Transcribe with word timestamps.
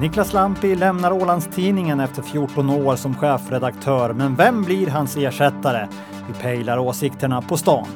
Niklas 0.00 0.32
Lampi 0.32 0.74
lämnar 0.74 1.12
Ålandstidningen 1.12 2.00
efter 2.00 2.22
14 2.22 2.70
år 2.70 2.96
som 2.96 3.14
chefredaktör, 3.14 4.12
men 4.12 4.34
vem 4.34 4.62
blir 4.62 4.86
hans 4.86 5.16
ersättare? 5.16 5.88
Vi 6.28 6.34
pejlar 6.34 6.78
åsikterna 6.78 7.42
på 7.42 7.56
stan. 7.56 7.86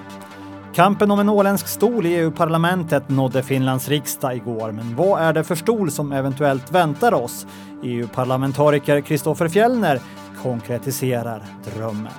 Kampen 0.74 1.10
om 1.10 1.20
en 1.20 1.28
åländsk 1.28 1.68
stol 1.68 2.06
i 2.06 2.14
EU-parlamentet 2.14 3.08
nådde 3.08 3.42
Finlands 3.42 3.88
riksdag 3.88 4.36
igår, 4.36 4.72
men 4.72 4.96
vad 4.96 5.22
är 5.22 5.32
det 5.32 5.44
för 5.44 5.54
stol 5.54 5.90
som 5.90 6.12
eventuellt 6.12 6.72
väntar 6.72 7.14
oss? 7.14 7.46
EU-parlamentariker 7.82 9.00
Kristoffer 9.00 9.48
Fjellner 9.48 10.00
konkretiserar 10.42 11.42
drömmen. 11.74 12.12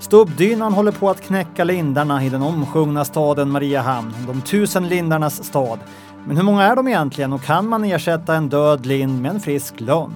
Stubbdynan 0.00 0.72
håller 0.72 0.92
på 0.92 1.10
att 1.10 1.20
knäcka 1.20 1.64
lindarna 1.64 2.24
i 2.24 2.28
den 2.28 2.42
omsjungna 2.42 3.04
staden 3.04 3.50
Mariehamn, 3.50 4.14
de 4.26 4.40
tusen 4.40 4.88
lindarnas 4.88 5.44
stad. 5.44 5.78
Men 6.26 6.36
hur 6.36 6.44
många 6.44 6.62
är 6.62 6.76
de 6.76 6.88
egentligen 6.88 7.32
och 7.32 7.42
kan 7.42 7.68
man 7.68 7.84
ersätta 7.84 8.34
en 8.34 8.48
död 8.48 8.86
lind 8.86 9.22
med 9.22 9.30
en 9.30 9.40
frisk 9.40 9.80
lönn? 9.80 10.14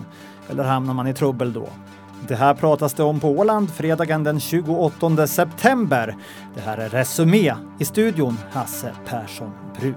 Eller 0.51 0.65
hamnar 0.65 0.95
man 0.95 1.07
i 1.07 1.15
trubbel 1.15 1.53
då? 1.53 1.69
Det 2.29 2.35
här 2.35 2.55
pratas 2.55 2.95
det 2.95 3.03
om 3.03 3.21
på 3.21 3.29
Åland 3.29 3.71
fredagen 3.71 4.25
den 4.25 4.41
28 4.41 5.27
september. 5.27 6.17
Det 6.55 6.61
här 6.61 6.79
är 6.79 6.89
Resumé. 6.89 7.55
I 7.79 7.85
studion 7.85 8.39
Hasse 8.53 8.93
Persson 9.07 9.51
Bru. 9.81 9.95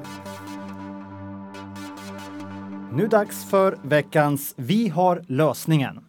Nu 2.93 3.07
dags 3.07 3.45
för 3.49 3.77
veckans 3.81 4.53
Vi 4.57 4.89
har 4.89 5.21
lösningen. 5.27 5.99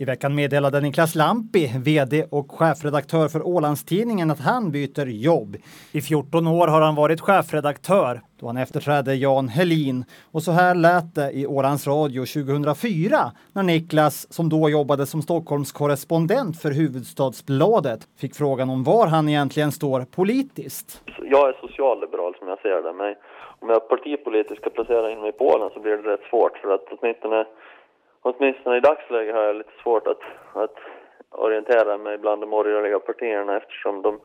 I 0.00 0.04
veckan 0.04 0.34
meddelade 0.34 0.80
Niklas 0.80 1.14
Lampi, 1.14 1.72
VD 1.84 2.24
och 2.30 2.52
chefredaktör 2.52 3.28
för 3.28 3.46
Ålandstidningen, 3.46 4.30
att 4.30 4.40
han 4.40 4.70
byter 4.72 5.06
jobb. 5.06 5.56
I 5.92 6.00
14 6.00 6.46
år 6.46 6.66
har 6.68 6.80
han 6.80 6.94
varit 6.94 7.20
chefredaktör 7.20 8.20
då 8.40 8.46
han 8.46 8.56
efterträdde 8.56 9.14
Jan 9.14 9.48
Helin. 9.48 10.04
Och 10.32 10.42
så 10.42 10.52
här 10.52 10.74
lät 10.74 11.14
det 11.14 11.30
i 11.32 11.46
Ålands 11.46 11.86
Radio 11.86 12.26
2004 12.26 13.16
när 13.54 13.62
Niklas, 13.62 14.32
som 14.32 14.48
då 14.48 14.70
jobbade 14.70 15.06
som 15.06 15.22
Stockholms 15.22 15.72
korrespondent 15.72 16.62
för 16.62 16.70
Huvudstadsbladet, 16.70 18.00
fick 18.20 18.34
frågan 18.34 18.70
om 18.70 18.84
var 18.84 19.06
han 19.06 19.28
egentligen 19.28 19.72
står 19.72 20.00
politiskt. 20.00 21.02
Jag 21.22 21.48
är 21.48 21.52
socialliberal 21.60 22.34
som 22.38 22.48
jag 22.48 22.60
ser 22.60 22.82
det, 22.82 22.92
men 22.92 23.14
om 23.60 23.68
jag 23.68 23.88
partipolitiskt 23.88 24.60
ska 24.60 24.70
placera 24.70 25.10
in 25.12 25.20
mig 25.20 25.28
i 25.28 25.32
Polen 25.32 25.70
så 25.74 25.80
blir 25.80 25.96
det 25.96 26.12
rätt 26.12 26.30
svårt 26.30 26.58
för 26.58 26.74
att 26.74 26.86
åtminstone 26.90 27.44
åtminstone 28.22 28.76
i 28.76 28.80
dagsläget 28.80 29.34
har 29.34 29.42
jag 29.42 29.56
lite 29.56 29.82
svårt 29.82 30.06
att, 30.06 30.22
att 30.52 30.76
orientera 31.30 31.98
mig 31.98 32.18
bland 32.18 32.40
de 32.42 32.50
borgerliga 32.50 32.98
partierna 32.98 33.56
eftersom 33.56 34.02
de 34.02 34.20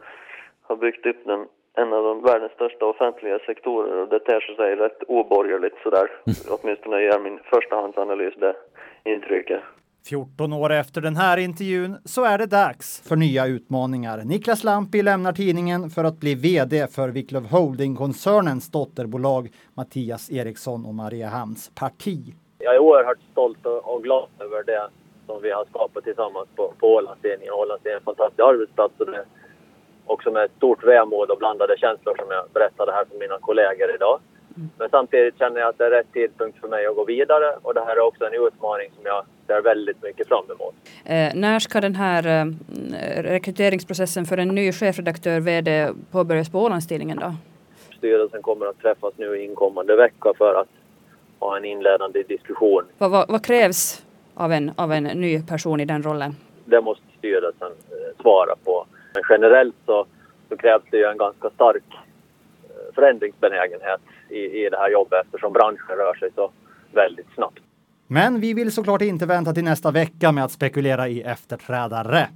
har 0.61 0.75
byggt 0.75 1.05
upp 1.05 1.25
den, 1.25 1.47
en 1.77 1.93
av 1.93 2.03
de 2.03 2.21
världens 2.21 2.51
största 2.51 2.85
offentliga 2.85 3.39
sektorer 3.39 4.01
och 4.01 4.09
det 4.09 4.19
ter 4.19 4.39
sig 4.39 4.75
rätt 4.75 5.03
oborgerligt 5.07 5.77
sådär. 5.83 6.07
Mm. 6.25 6.59
Åtminstone 6.59 7.01
ger 7.01 7.19
min 7.19 7.39
förstahandsanalys 7.43 8.35
det 8.35 8.55
intrycket. 9.03 9.61
14 10.09 10.53
år 10.53 10.71
efter 10.71 11.01
den 11.01 11.15
här 11.15 11.37
intervjun 11.37 11.97
så 12.05 12.23
är 12.23 12.37
det 12.37 12.45
dags 12.45 13.09
för 13.09 13.15
nya 13.15 13.47
utmaningar. 13.47 14.17
Niklas 14.25 14.63
Lampi 14.63 15.01
lämnar 15.01 15.33
tidningen 15.33 15.89
för 15.89 16.03
att 16.03 16.19
bli 16.19 16.35
VD 16.35 16.87
för 16.87 17.09
Wiklöf 17.09 17.51
Holding-koncernens 17.51 18.71
dotterbolag 18.71 19.49
Mattias 19.73 20.31
Eriksson 20.31 20.85
och 20.85 20.95
Mariehamns 20.95 21.71
parti 21.75 22.33
jag 22.63 22.75
är 22.75 22.79
oerhört 22.79 23.17
stolt 23.31 23.65
och, 23.65 23.93
och 23.93 24.03
glad 24.03 24.27
över 24.39 24.63
det 24.63 24.87
som 25.25 25.41
vi 25.41 25.51
har 25.51 25.65
skapat 25.65 26.03
tillsammans 26.03 26.47
på, 26.55 26.73
på 26.79 26.87
Ålandstidningen. 26.87 27.53
Ålandstidningen 27.53 27.97
är 27.97 27.99
en 27.99 28.05
fantastisk 28.05 28.39
arbetsplats 28.39 28.93
och 28.99 29.05
det 29.05 29.25
också 30.05 30.31
med 30.31 30.43
ett 30.43 30.55
stort 30.57 30.83
vemod 30.83 31.31
och 31.31 31.37
blandade 31.37 31.77
känslor 31.77 32.15
som 32.17 32.25
jag 32.29 32.45
berättade 32.53 32.91
här 32.91 33.05
för 33.05 33.19
mina 33.19 33.37
kollegor 33.39 33.95
idag. 33.95 34.19
Men 34.77 34.89
samtidigt 34.89 35.39
känner 35.39 35.59
jag 35.59 35.69
att 35.69 35.77
det 35.77 35.85
är 35.85 35.91
rätt 35.91 36.13
tidpunkt 36.13 36.59
för 36.59 36.67
mig 36.67 36.85
att 36.85 36.95
gå 36.95 37.05
vidare 37.05 37.55
och 37.61 37.73
det 37.73 37.85
här 37.85 37.95
är 37.95 37.99
också 37.99 38.25
en 38.25 38.47
utmaning 38.47 38.89
som 38.95 39.05
jag 39.05 39.25
ser 39.47 39.61
väldigt 39.61 40.03
mycket 40.03 40.27
fram 40.27 40.45
emot. 40.45 40.75
Eh, 41.05 41.35
när 41.35 41.59
ska 41.59 41.81
den 41.81 41.95
här 41.95 42.27
eh, 42.27 43.23
rekryteringsprocessen 43.23 44.25
för 44.25 44.37
en 44.37 44.47
ny 44.47 44.71
chefredaktör, 44.71 45.39
VD, 45.39 45.89
påbörjas 46.11 46.49
på 46.49 46.59
Ålandstidningen 46.59 47.19
då? 47.19 47.33
Styrelsen 47.97 48.41
kommer 48.41 48.65
att 48.65 48.79
träffas 48.79 49.13
nu 49.17 49.43
inkommande 49.43 49.95
vecka 49.95 50.33
för 50.37 50.55
att 50.55 50.67
ha 51.43 51.57
en 51.57 51.65
inledande 51.65 52.23
diskussion. 52.23 52.83
Vad, 52.97 53.11
vad, 53.11 53.29
vad, 53.29 53.45
krävs 53.45 54.05
av 54.33 54.51
en, 54.51 54.71
av 54.75 54.91
en 54.91 55.03
ny 55.03 55.41
person 55.41 55.79
i 55.79 55.85
den 55.85 56.03
rollen? 56.03 56.35
Det 56.65 56.81
måste 56.81 57.03
styrelsen 57.17 57.71
eh, 57.71 58.21
svara 58.21 58.55
på. 58.63 58.85
Men 59.13 59.23
generellt 59.29 59.75
så, 59.85 60.05
så 60.49 60.57
krävs 60.57 60.83
det 60.91 60.97
ju 60.97 61.05
en 61.05 61.17
ganska 61.17 61.49
stark 61.49 61.83
eh, 61.91 62.95
förändringsbenägenhet 62.95 64.01
i, 64.29 64.65
i 64.65 64.69
det 64.69 64.77
här 64.77 64.89
jobbet 64.89 65.25
eftersom 65.25 65.53
branschen 65.53 65.95
rör 65.97 66.13
sig 66.13 66.29
så 66.35 66.51
väldigt 66.91 67.27
snabbt. 67.35 67.59
Men 68.07 68.39
vi 68.39 68.53
vill 68.53 68.71
såklart 68.71 69.01
inte 69.01 69.25
vänta 69.25 69.53
till 69.53 69.63
nästa 69.63 69.91
vecka 69.91 70.31
med 70.31 70.43
att 70.43 70.51
spekulera 70.51 71.07
i 71.07 71.21
efterträdare. 71.21 72.27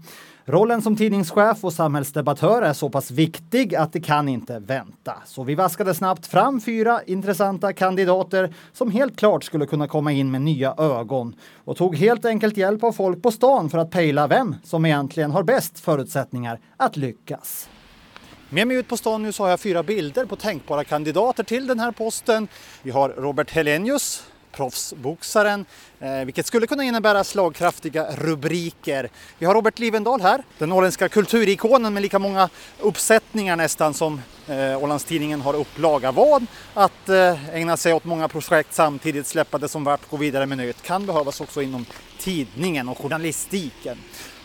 Rollen 0.50 0.82
som 0.82 0.96
tidningschef 0.96 1.64
och 1.64 1.74
samhällsdebattör 1.74 2.62
är 2.62 2.74
så 2.74 2.90
pass 2.90 3.12
viktig 3.12 3.76
att 3.76 3.94
det 3.94 4.00
kan 4.00 4.30
inte 4.30 4.60
vänta. 4.60 5.14
Så 5.26 5.44
vi 5.44 5.56
vaskade 5.56 5.94
snabbt 5.94 6.28
fram 6.28 6.62
fyra 6.62 7.02
intressanta 7.06 7.74
kandidater 7.74 8.54
som 8.74 8.92
helt 8.92 9.18
klart 9.18 9.44
skulle 9.44 9.66
kunna 9.66 9.88
komma 9.88 10.12
in 10.12 10.32
med 10.32 10.42
nya 10.42 10.76
ögon 10.78 11.36
och 11.66 11.78
tog 11.78 11.96
helt 11.96 12.26
enkelt 12.26 12.58
hjälp 12.58 12.84
av 12.84 12.92
folk 12.92 13.24
på 13.24 13.32
stan 13.32 13.70
för 13.70 13.78
att 13.78 13.92
pejla 13.92 14.28
vem 14.28 14.56
som 14.64 14.86
egentligen 14.86 15.32
har 15.32 15.44
bäst 15.44 15.80
förutsättningar 15.80 16.60
att 16.78 16.98
lyckas. 16.98 17.70
Med 18.50 18.68
mig 18.68 18.78
ut 18.78 18.88
på 18.88 18.98
stan 18.98 19.24
nu 19.24 19.32
så 19.32 19.44
har 19.44 19.50
jag 19.50 19.60
fyra 19.60 19.84
bilder 19.84 20.26
på 20.26 20.36
tänkbara 20.36 20.84
kandidater 20.84 21.44
till 21.44 21.68
den 21.68 21.80
här 21.80 21.92
posten. 21.92 22.48
Vi 22.84 22.92
har 22.92 23.10
Robert 23.10 23.52
Helenius, 23.52 24.24
proffsboxaren, 24.58 25.66
eh, 26.00 26.26
vilket 26.26 26.46
skulle 26.46 26.68
kunna 26.68 26.84
innebära 26.84 27.24
slagkraftiga 27.24 28.08
rubriker. 28.16 29.10
Vi 29.38 29.46
har 29.46 29.54
Robert 29.54 29.80
Livendal 29.80 30.22
här, 30.22 30.44
den 30.58 30.72
åländska 30.72 31.10
kulturikonen 31.10 31.94
med 31.94 32.02
lika 32.02 32.20
många 32.20 32.50
uppsättningar 32.80 33.56
nästan 33.56 33.94
som 33.94 34.22
eh, 34.48 34.84
Ålandstidningen 34.84 35.42
har 35.42 35.54
upplaga. 35.54 36.12
Vad 36.12 36.46
att 36.74 37.10
eh, 37.10 37.56
ägna 37.56 37.78
sig 37.78 37.94
åt 37.94 38.04
många 38.04 38.28
projekt 38.28 38.74
samtidigt, 38.74 39.28
släppa 39.28 39.58
det 39.58 39.68
som 39.68 39.84
värt, 39.84 40.10
gå 40.10 40.18
vidare 40.18 40.46
med 40.46 40.58
nöjet 40.58 40.82
kan 40.82 41.06
behövas 41.06 41.42
också 41.42 41.62
inom 41.62 41.86
tidningen 42.20 42.90
och 42.90 42.98
journalistiken. 42.98 43.98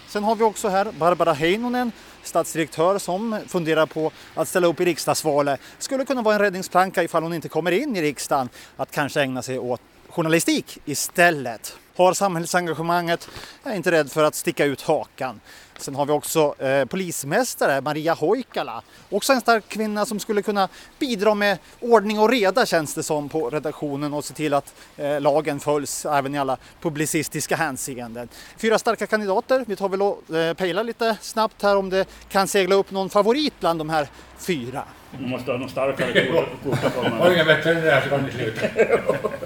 Sen 0.09 0.25
har 0.25 0.37
vi 0.37 0.45
också 0.45 0.69
här 0.69 0.93
Barbara 0.99 1.33
Heinonen, 1.33 1.93
stadsdirektör 2.23 2.99
som 2.99 3.39
funderar 3.49 3.87
på 3.87 4.13
att 4.35 4.49
ställa 4.49 4.67
upp 4.67 4.81
i 4.81 4.85
riksdagsvalet. 4.85 5.61
Skulle 5.79 6.05
kunna 6.05 6.23
vara 6.23 6.35
en 6.35 6.41
räddningsplanka 6.41 7.03
ifall 7.03 7.23
hon 7.23 7.35
inte 7.35 7.49
kommer 7.49 7.71
in 7.71 7.97
i 7.97 8.03
riksdagen, 8.03 8.49
att 8.77 8.91
kanske 8.91 9.23
ägna 9.23 9.43
sig 9.43 9.59
åt 9.59 9.81
journalistik 10.13 10.79
istället. 10.85 11.77
Har 11.97 12.13
samhällsengagemanget, 12.13 13.29
är 13.65 13.75
inte 13.75 13.91
rädd 13.91 14.13
för 14.13 14.25
att 14.25 14.35
sticka 14.35 14.65
ut 14.65 14.83
hakan. 14.83 15.41
Sen 15.79 15.95
har 15.95 16.07
vi 16.07 16.13
också 16.13 16.55
eh, 16.59 16.85
polismästare 16.85 17.81
Maria 17.81 18.15
Hoikala. 18.15 18.83
Också 19.11 19.33
en 19.33 19.41
stark 19.41 19.69
kvinna 19.69 20.07
som 20.07 20.21
skulle 20.21 20.43
kunna 20.43 20.69
bidra 20.99 21.35
med 21.35 21.59
ordning 21.81 22.19
och 22.19 22.31
reda 22.31 22.67
känns 22.67 22.95
det 22.95 23.03
som 23.03 23.29
på 23.29 23.51
redaktionen 23.51 24.15
och 24.15 24.25
se 24.25 24.35
till 24.35 24.55
att 24.55 24.75
eh, 24.97 25.21
lagen 25.21 25.61
följs 25.61 26.07
även 26.07 26.35
i 26.35 26.39
alla 26.39 26.57
publicistiska 26.81 27.57
hänseenden. 27.57 28.29
Fyra 28.57 28.79
starka 28.79 29.07
kandidater. 29.07 29.65
Vi 29.67 29.77
tar 29.77 29.89
väl 29.89 30.03
och 30.03 30.37
eh, 30.37 30.55
pejlar 30.55 30.85
lite 30.85 31.17
snabbt 31.21 31.63
här 31.63 31.77
om 31.77 31.91
det 31.91 32.09
kan 32.29 32.49
segla 32.49 32.75
upp 32.75 32.91
någon 32.91 33.11
favorit 33.11 33.55
bland 33.61 33.81
de 33.81 33.91
här 33.91 34.09
fyra. 34.39 34.85
Man 35.11 35.31
måste 35.31 35.51
ha 35.51 35.59
någon 35.59 35.69
starkare 35.69 36.33
kort 36.33 36.75
Har 37.19 37.29
du 37.29 37.35
inga 37.35 37.45
bättre 37.45 37.71
än 37.71 37.77
det 37.77 37.83
där 37.83 38.01
så 38.01 38.09
kan 38.09 38.23
ni 38.23 38.33
sluta. 38.33 38.67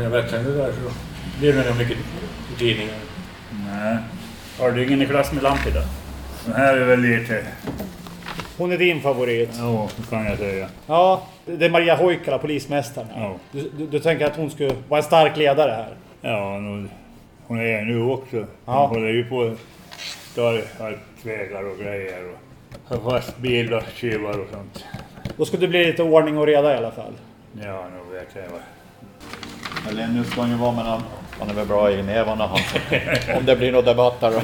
Har 0.00 0.06
inga 0.06 0.22
bättre 0.22 0.38
än 0.38 0.44
det 0.44 0.54
där 0.54 0.72
så 0.72 0.92
blir 1.40 1.52
det 1.52 1.68
nog 1.68 1.78
mycket 1.78 1.96
i 2.54 2.58
tidningen. 2.58 2.94
Nej. 3.66 3.96
Har 4.58 4.72
du 4.72 4.86
ingen 4.86 5.02
i 5.02 5.06
klass 5.06 5.32
med 5.32 5.42
Lampi 5.42 5.70
då? 5.70 5.80
Den 6.44 6.54
här 6.54 6.76
är 6.76 6.84
väl 6.84 7.00
lite... 7.00 7.44
Hon 8.58 8.72
är 8.72 8.78
din 8.78 9.00
favorit? 9.00 9.50
Ja, 9.58 9.88
det 9.96 10.10
kan 10.10 10.24
jag 10.24 10.38
säga. 10.38 10.68
Ja, 10.86 11.26
det 11.46 11.66
är 11.66 11.70
Maria 11.70 11.96
Hoikala, 11.96 12.38
polismästaren. 12.38 13.08
Ja. 13.16 13.36
Du, 13.52 13.70
du, 13.78 13.86
du, 13.86 13.98
tänker 13.98 14.26
att 14.26 14.36
hon 14.36 14.50
skulle 14.50 14.74
vara 14.88 14.98
en 14.98 15.04
stark 15.04 15.36
ledare 15.36 15.70
här? 15.70 15.94
Ja, 16.20 16.54
hon 17.46 17.60
är 17.60 17.82
nu 17.82 18.02
också. 18.02 18.36
Hon 18.36 18.46
ja. 18.64 18.86
håller 18.86 19.08
ju 19.08 19.24
på 19.24 19.42
att 19.42 19.58
ta 20.34 20.48
allt 20.84 20.98
vägar 21.22 21.64
och 21.70 21.78
grejer 21.78 22.24
och 22.88 22.96
ha 22.96 23.10
fast 23.10 23.38
bil 23.38 23.74
och 23.74 23.82
tjuvar 23.94 24.40
och 24.40 24.48
sånt. 24.52 24.84
Då 25.36 25.44
skulle 25.44 25.60
det 25.60 25.68
bli 25.68 25.86
lite 25.86 26.02
ordning 26.02 26.38
och 26.38 26.46
reda 26.46 26.74
i 26.74 26.76
alla 26.76 26.90
fall? 26.90 27.12
Ja, 27.64 27.88
nog 27.96 28.12
vet 28.12 28.28
jag 28.34 28.42
vad. 28.52 28.60
Eller 29.88 30.06
nu 30.06 30.24
ska 30.24 30.40
han 30.40 30.50
ju 30.50 30.56
vara, 30.56 30.72
men 30.72 30.86
han, 30.86 31.02
han 31.38 31.50
är 31.50 31.54
väl 31.54 31.66
bra 31.66 31.90
i 31.90 32.02
nävarna 32.02 32.46
han. 32.46 32.60
Om 33.36 33.44
det 33.44 33.56
blir 33.56 33.72
några 33.72 33.86
debatter. 33.86 34.32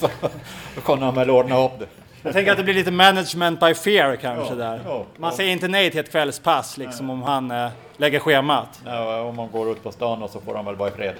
så 0.00 0.08
då 0.74 0.80
kan 0.80 1.02
han 1.02 1.14
väl 1.14 1.30
ordna 1.30 1.58
upp 1.58 1.78
det. 1.78 1.86
Jag 2.22 2.32
tänker 2.32 2.52
att 2.52 2.58
det 2.58 2.64
blir 2.64 2.74
lite 2.74 2.90
management 2.90 3.60
by 3.60 3.74
fear 3.74 4.16
kanske 4.16 4.54
ja, 4.54 4.54
där. 4.54 4.80
Ja, 4.84 5.04
man 5.16 5.30
ja. 5.30 5.36
säger 5.36 5.52
inte 5.52 5.68
nej 5.68 5.90
till 5.90 6.00
ett 6.00 6.12
kvällspass 6.12 6.78
liksom 6.78 7.10
om 7.10 7.22
han 7.22 7.50
äh, 7.50 7.68
lägger 7.96 8.20
schemat. 8.20 8.80
Ja, 8.84 9.20
om 9.20 9.36
man 9.36 9.50
går 9.50 9.70
ut 9.70 9.82
på 9.82 9.92
stan 9.92 10.22
och 10.22 10.30
så 10.30 10.40
får 10.40 10.54
han 10.54 10.64
väl 10.64 10.76
vara 10.76 10.88
i 10.88 10.92
fred. 10.92 11.14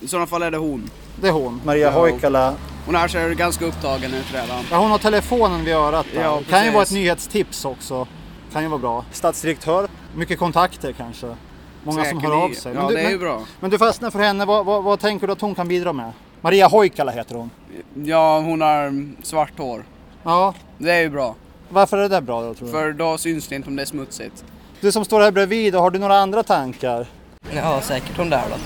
I 0.00 0.08
sådana 0.08 0.26
fall 0.26 0.42
är 0.42 0.50
det 0.50 0.56
hon. 0.56 0.90
Det 1.20 1.28
är 1.28 1.32
hon, 1.32 1.60
Maria 1.64 1.90
Hoikala. 1.90 2.54
Hon 2.86 2.96
är 2.96 3.08
ser 3.08 3.34
ganska 3.34 3.64
upptagen 3.64 4.14
ut 4.14 4.34
redan. 4.34 4.64
Ja, 4.70 4.76
hon 4.76 4.90
har 4.90 4.98
telefonen 4.98 5.64
vid 5.64 5.74
örat. 5.74 6.06
Ja, 6.14 6.40
kan 6.50 6.64
ju 6.64 6.70
vara 6.70 6.82
ett 6.82 6.92
nyhetstips 6.92 7.64
också. 7.64 8.06
Kan 8.56 8.62
ju 8.62 8.68
vara 8.68 8.78
bra. 8.80 9.04
Stadsdirektör, 9.12 9.88
mycket 10.14 10.38
kontakter 10.38 10.92
kanske. 10.92 11.36
Många 11.84 12.04
som 12.04 12.18
hör 12.18 12.44
av 12.44 12.50
sig. 12.50 12.74
Ja, 12.74 12.80
Men 12.80 12.88
du, 12.88 12.94
det 12.94 13.00
är 13.00 13.10
ju 13.10 13.18
men, 13.18 13.18
bra. 13.26 13.42
men 13.60 13.70
du 13.70 13.78
fastnar 13.78 14.10
för 14.10 14.18
henne. 14.18 14.44
Vad, 14.44 14.66
vad, 14.66 14.84
vad 14.84 15.00
tänker 15.00 15.26
du 15.26 15.32
att 15.32 15.40
hon 15.40 15.54
kan 15.54 15.68
bidra 15.68 15.92
med? 15.92 16.12
Maria 16.40 16.68
Hoikala 16.68 17.12
heter 17.12 17.34
hon. 17.34 17.50
Ja, 17.94 18.40
hon 18.40 18.60
har 18.60 19.06
svart 19.22 19.58
hår. 19.58 19.84
Ja, 20.22 20.54
Det 20.78 20.90
är 20.92 21.00
ju 21.00 21.10
bra. 21.10 21.34
varför 21.68 21.96
är 21.98 22.02
det 22.02 22.08
där 22.08 22.20
bra 22.20 22.42
då 22.42 22.54
tror 22.54 22.66
du? 22.66 22.72
För 22.72 22.92
då 22.92 23.18
syns 23.18 23.48
det 23.48 23.54
inte 23.54 23.68
om 23.68 23.76
det 23.76 23.82
är 23.82 23.86
smutsigt. 23.86 24.44
Du 24.80 24.92
som 24.92 25.04
står 25.04 25.20
här 25.20 25.30
bredvid, 25.30 25.74
har 25.74 25.90
du 25.90 25.98
några 25.98 26.16
andra 26.18 26.42
tankar? 26.42 27.06
Ja, 27.54 27.80
säkert 27.80 28.16
hon 28.16 28.30
där 28.30 28.44
då. 28.50 28.56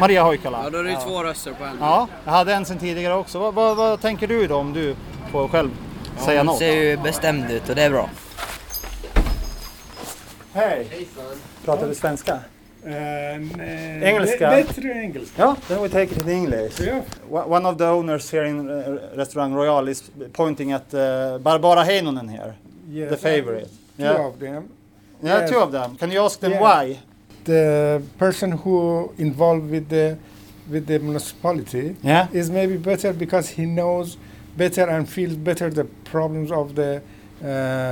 Maria 0.00 0.22
Hoikala? 0.24 0.60
Ja, 0.64 0.70
då 0.70 0.78
är 0.78 0.84
det 0.84 0.90
ju 0.90 0.96
två 0.96 1.22
röster 1.24 1.52
på 1.52 1.64
henne. 1.64 1.78
Ja, 1.80 2.08
jag 2.24 2.32
hade 2.32 2.54
en 2.54 2.64
sen 2.64 2.78
tidigare 2.78 3.14
också. 3.14 3.38
Vad, 3.38 3.54
vad, 3.54 3.76
vad 3.76 4.00
tänker 4.00 4.26
du 4.26 4.46
då 4.46 4.56
om 4.56 4.72
du 4.72 4.96
får 5.32 5.48
själv 5.48 5.70
säga 6.16 6.40
hon 6.40 6.46
något? 6.46 6.58
ser 6.58 6.72
ju 6.82 6.96
bestämd 6.96 7.50
ut 7.50 7.68
och 7.68 7.74
det 7.74 7.82
är 7.82 7.90
bra. 7.90 8.08
Hej! 10.58 11.06
Pratar 11.64 11.88
du 11.88 11.94
svenska? 11.94 12.38
Uh, 12.84 12.92
Engelska? 14.02 14.50
Bättre 14.50 14.92
engelska. 14.92 15.42
Ja, 15.42 15.56
then 15.68 15.82
we 15.82 15.88
take 15.88 16.14
it 16.16 16.22
in 16.22 16.28
English. 16.28 16.80
Yeah. 16.80 17.02
One 17.30 17.68
of 17.68 17.76
the 17.78 17.84
owners 17.84 18.30
here 18.32 18.44
in 18.48 18.70
uh, 18.70 18.98
Restaurant 19.16 19.54
Royal 19.54 19.88
is 19.88 20.10
pointing 20.32 20.72
at 20.72 20.94
uh, 20.94 21.38
Barbara 21.38 21.84
Heinonen 21.84 22.28
here, 22.30 22.54
Yeah. 22.90 23.10
the 23.10 23.16
favorite. 23.16 23.68
Two 23.96 24.02
Yeah, 24.04 24.26
of 24.26 24.38
them. 24.38 24.68
yeah, 25.22 25.40
yes. 25.40 25.50
two 25.50 25.58
of 25.58 25.70
them. 25.72 25.96
Can 25.96 26.10
you 26.12 26.24
ask 26.24 26.40
them 26.40 26.50
Yeah. 26.52 26.62
why? 26.62 26.98
The 27.44 28.02
person 28.18 28.52
who 28.52 29.10
involved 29.18 29.70
with 29.70 29.88
the 29.88 30.16
with 30.70 30.86
the 30.86 30.98
municipality 30.98 31.94
Yeah. 32.02 32.26
is 32.32 32.50
maybe 32.50 32.76
better 32.76 33.12
because 33.12 33.48
he 33.56 33.64
knows 33.66 34.16
better 34.56 34.88
and 34.90 35.08
feels 35.08 35.36
better 35.36 35.70
the 35.70 35.84
problems 36.10 36.50
of 36.50 36.74
the 36.74 37.00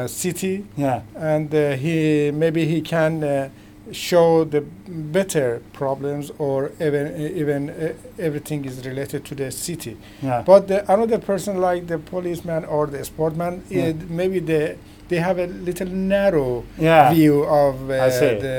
city, 0.08 0.64
Yeah. 0.76 1.00
and 1.14 1.54
uh, 1.54 1.72
he 1.76 2.30
maybe 2.32 2.64
he 2.66 2.80
can 2.80 3.22
uh, 3.24 3.48
show 3.92 4.44
the 4.44 4.60
better 4.88 5.60
problems 5.72 6.32
or 6.38 6.72
even 6.80 7.04
even 7.42 7.70
uh, 7.70 7.92
everything 8.18 8.64
is 8.64 8.84
related 8.86 9.24
to 9.24 9.34
the 9.34 9.50
city. 9.50 9.96
Yeah. 10.22 10.42
But 10.44 10.66
the, 10.68 10.78
another 10.92 11.18
person 11.18 11.60
like 11.60 11.86
the 11.86 11.98
policeman 11.98 12.64
or 12.64 12.86
the 12.88 13.04
sportman, 13.04 13.62
Yeah. 13.70 13.86
it, 13.90 14.10
maybe 14.10 14.40
they 14.40 14.76
they 15.08 15.18
have 15.28 15.38
a 15.38 15.46
little 15.46 15.86
narrow 15.88 16.64
Yeah. 16.78 17.12
view 17.14 17.44
of 17.44 17.74
uh, 17.88 18.08
the 18.46 18.58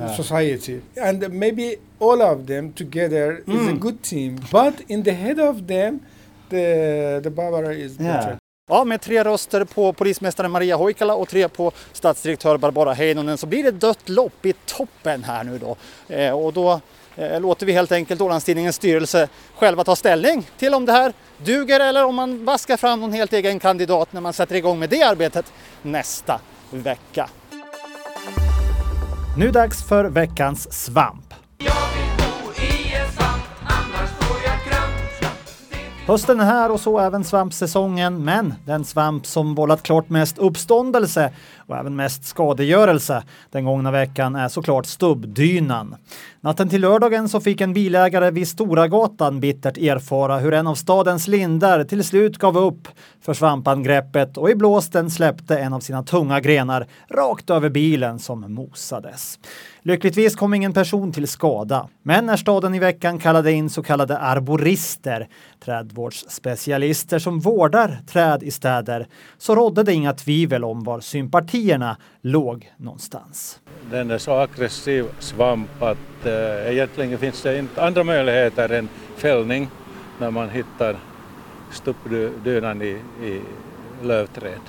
uh, 0.00 0.08
society, 0.16 0.82
and 0.96 1.30
maybe 1.30 1.76
all 2.00 2.20
of 2.20 2.46
them 2.46 2.72
together 2.72 3.44
is 3.46 3.66
a 3.68 3.72
Mm. 3.72 3.78
good 3.80 4.02
team. 4.02 4.40
But 4.50 4.74
in 4.88 5.04
the 5.04 5.14
head 5.14 5.38
of 5.38 5.54
them, 5.68 6.00
the 6.48 7.20
the 7.22 7.30
Barbara 7.30 7.74
is 7.86 7.92
better. 7.96 8.38
Ja, 8.68 8.84
med 8.84 9.00
tre 9.00 9.24
röster 9.24 9.64
på 9.64 9.92
polismästaren 9.92 10.50
Maria 10.50 10.76
Hoikala 10.76 11.14
och 11.14 11.28
tre 11.28 11.48
på 11.48 11.72
stadsdirektör 11.92 12.58
Barbara 12.58 12.92
Heinonen 12.92 13.38
så 13.38 13.46
blir 13.46 13.64
det 13.64 13.70
dött 13.70 14.08
lopp 14.08 14.46
i 14.46 14.52
toppen 14.66 15.24
här 15.24 15.44
nu 15.44 15.58
då. 15.58 15.76
Eh, 16.14 16.32
och 16.32 16.52
då 16.52 16.80
eh, 17.16 17.40
låter 17.40 17.66
vi 17.66 17.72
helt 17.72 17.92
enkelt 17.92 18.20
Ålandstidningens 18.20 18.76
styrelse 18.76 19.28
själva 19.54 19.84
ta 19.84 19.96
ställning 19.96 20.50
till 20.58 20.74
om 20.74 20.86
det 20.86 20.92
här 20.92 21.12
duger 21.36 21.80
eller 21.80 22.04
om 22.04 22.14
man 22.14 22.44
vaskar 22.44 22.76
fram 22.76 23.00
någon 23.00 23.12
helt 23.12 23.32
egen 23.32 23.60
kandidat 23.60 24.12
när 24.12 24.20
man 24.20 24.32
sätter 24.32 24.54
igång 24.54 24.78
med 24.78 24.90
det 24.90 25.02
arbetet 25.02 25.52
nästa 25.82 26.40
vecka. 26.70 27.28
Nu 29.38 29.50
dags 29.50 29.88
för 29.88 30.04
veckans 30.04 30.84
svamp. 30.84 31.21
Hösten 36.06 36.40
är 36.40 36.44
här 36.44 36.70
och 36.70 36.80
så 36.80 36.98
även 36.98 37.24
svampsäsongen, 37.24 38.24
men 38.24 38.54
den 38.64 38.84
svamp 38.84 39.26
som 39.26 39.54
vållat 39.54 39.82
klart 39.82 40.08
mest 40.08 40.38
uppståndelse 40.38 41.32
och 41.72 41.78
även 41.78 41.96
mest 41.96 42.24
skadegörelse 42.24 43.22
den 43.50 43.64
gångna 43.64 43.90
veckan 43.90 44.36
är 44.36 44.48
såklart 44.48 44.86
stubbdynan. 44.86 45.96
Natten 46.40 46.68
till 46.68 46.80
lördagen 46.80 47.28
så 47.28 47.40
fick 47.40 47.60
en 47.60 47.72
bilägare 47.72 48.30
vid 48.30 48.48
Storagatan 48.48 49.40
bittert 49.40 49.78
erfara 49.78 50.38
hur 50.38 50.52
en 50.52 50.66
av 50.66 50.74
stadens 50.74 51.28
lindar 51.28 51.84
till 51.84 52.04
slut 52.04 52.38
gav 52.38 52.58
upp 52.58 52.88
för 53.20 53.34
svampangreppet 53.34 54.36
och 54.36 54.50
i 54.50 54.54
blåsten 54.54 55.10
släppte 55.10 55.58
en 55.58 55.72
av 55.72 55.80
sina 55.80 56.02
tunga 56.02 56.40
grenar 56.40 56.86
rakt 57.08 57.50
över 57.50 57.68
bilen 57.68 58.18
som 58.18 58.54
mosades. 58.54 59.38
Lyckligtvis 59.82 60.36
kom 60.36 60.54
ingen 60.54 60.72
person 60.72 61.12
till 61.12 61.28
skada. 61.28 61.88
Men 62.02 62.26
när 62.26 62.36
staden 62.36 62.74
i 62.74 62.78
veckan 62.78 63.18
kallade 63.18 63.52
in 63.52 63.70
så 63.70 63.82
kallade 63.82 64.18
arborister, 64.18 65.28
trädvårdsspecialister 65.64 67.18
som 67.18 67.40
vårdar 67.40 68.00
träd 68.06 68.42
i 68.42 68.50
städer, 68.50 69.06
så 69.38 69.54
rådde 69.54 69.82
det 69.82 69.92
inga 69.92 70.12
tvivel 70.12 70.64
om 70.64 70.84
var 70.84 71.00
sympatierna 71.62 71.96
låg 72.22 72.72
någonstans. 72.76 73.60
Den 73.90 74.10
är 74.10 74.18
så 74.18 74.32
aggressiv 74.32 75.06
svamp 75.18 75.82
att 75.82 76.26
äh, 76.26 76.72
egentligen 76.72 77.18
finns 77.18 77.42
det 77.42 77.58
inte 77.58 77.82
andra 77.82 78.04
möjligheter 78.04 78.68
än 78.68 78.88
fällning 79.16 79.68
när 80.18 80.30
man 80.30 80.50
hittar 80.50 80.96
stubbdynan 81.70 82.82
i, 82.82 83.00
i 83.22 83.40
lövträd. 84.02 84.60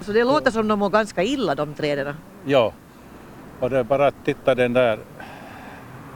Så 0.00 0.12
det 0.12 0.24
låter 0.24 0.50
som 0.50 0.68
de 0.68 0.78
mår 0.78 0.90
ganska 0.90 1.22
illa 1.22 1.54
de 1.54 1.74
träden. 1.74 2.14
Ja, 2.46 2.72
och 3.60 3.70
det 3.70 3.78
är 3.78 3.84
bara 3.84 4.06
att 4.06 4.24
titta 4.24 4.54
den 4.54 4.72
där 4.72 4.98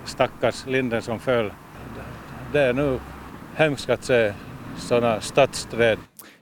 stackars 0.04 0.66
linden 0.66 1.02
som 1.02 1.18
föll. 1.18 1.52
Det 2.52 2.60
är 2.60 2.72
nu 2.72 2.98
hemskt 3.54 3.90
att 3.90 4.04
se 4.04 4.32
sådana 4.78 5.20
stadsträd. 5.20 5.98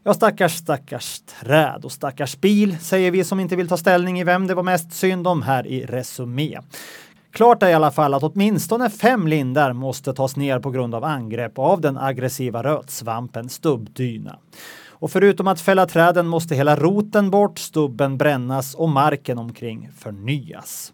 Ja, 0.09 0.15
stackars, 0.15 0.53
stackars 0.53 1.21
träd 1.21 1.85
och 1.85 1.93
stackars 1.93 2.37
bil, 2.41 2.79
säger 2.81 3.11
vi 3.11 3.25
som 3.25 3.41
inte 3.41 3.57
vill 3.57 3.69
ta 3.69 3.77
ställning 3.77 4.21
i 4.21 4.25
vem 4.25 4.47
det 4.47 4.55
var 4.55 4.63
mest 4.63 4.93
synd 4.93 5.27
om 5.27 5.43
här 5.43 5.67
i 5.67 5.87
Resumé. 5.87 6.59
Klart 7.31 7.63
är 7.63 7.69
i 7.69 7.75
alla 7.75 7.91
fall 7.91 8.15
att 8.15 8.23
åtminstone 8.23 8.91
fem 8.91 9.29
lindar 9.29 9.73
måste 9.73 10.15
tas 10.15 10.37
ner 10.37 10.59
på 10.59 10.71
grund 10.71 10.95
av 10.95 11.05
angrepp 11.05 11.59
av 11.59 11.81
den 11.81 11.99
aggressiva 11.99 12.63
rötsvampen 12.63 13.49
stubbdyna. 13.49 14.39
Och 14.89 15.11
förutom 15.11 15.47
att 15.47 15.61
fälla 15.61 15.87
träden 15.87 16.27
måste 16.27 16.55
hela 16.55 16.77
roten 16.77 17.31
bort, 17.31 17.59
stubben 17.59 18.19
brännas 18.19 18.75
och 18.75 18.89
marken 18.89 19.39
omkring 19.39 19.91
förnyas. 19.99 20.93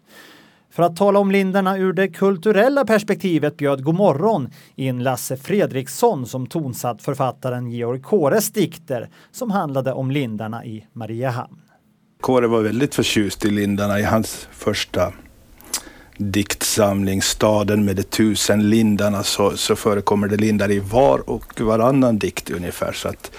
För 0.75 0.83
att 0.83 0.95
tala 0.95 1.19
om 1.19 1.31
lindarna 1.31 1.77
ur 1.77 1.93
det 1.93 2.07
kulturella 2.07 2.85
perspektivet 2.85 3.57
bjöd 3.57 3.83
Godmorgon 3.83 4.49
in 4.75 5.03
Lasse 5.03 5.37
Fredriksson 5.37 6.25
som 6.25 6.47
tonsatt 6.47 7.01
författaren 7.01 7.71
Georg 7.71 8.01
Kåres 8.01 8.51
dikter 8.51 9.09
som 9.31 9.51
handlade 9.51 9.93
om 9.93 10.11
lindarna 10.11 10.65
i 10.65 10.85
Mariehamn. 10.93 11.61
Kåre 12.21 12.47
var 12.47 12.61
väldigt 12.61 12.95
förtjust 12.95 13.45
i 13.45 13.51
lindarna 13.51 13.99
i 13.99 14.03
hans 14.03 14.47
första 14.51 15.13
diktsamling 16.17 17.21
Staden 17.21 17.85
med 17.85 17.95
de 17.95 18.03
tusen 18.03 18.69
lindarna 18.69 19.23
så, 19.23 19.57
så 19.57 19.75
förekommer 19.75 20.27
det 20.27 20.37
lindar 20.37 20.71
i 20.71 20.79
var 20.79 21.29
och 21.29 21.61
varannan 21.61 22.19
dikt 22.19 22.49
ungefär. 22.49 22.91
Så 22.91 23.07
att 23.07 23.31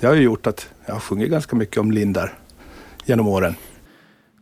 det 0.00 0.06
har 0.06 0.14
ju 0.14 0.22
gjort 0.22 0.46
att 0.46 0.68
jag 0.86 0.94
har 0.94 1.00
sjungit 1.00 1.30
ganska 1.30 1.56
mycket 1.56 1.78
om 1.78 1.90
lindar 1.90 2.32
genom 3.04 3.28
åren. 3.28 3.54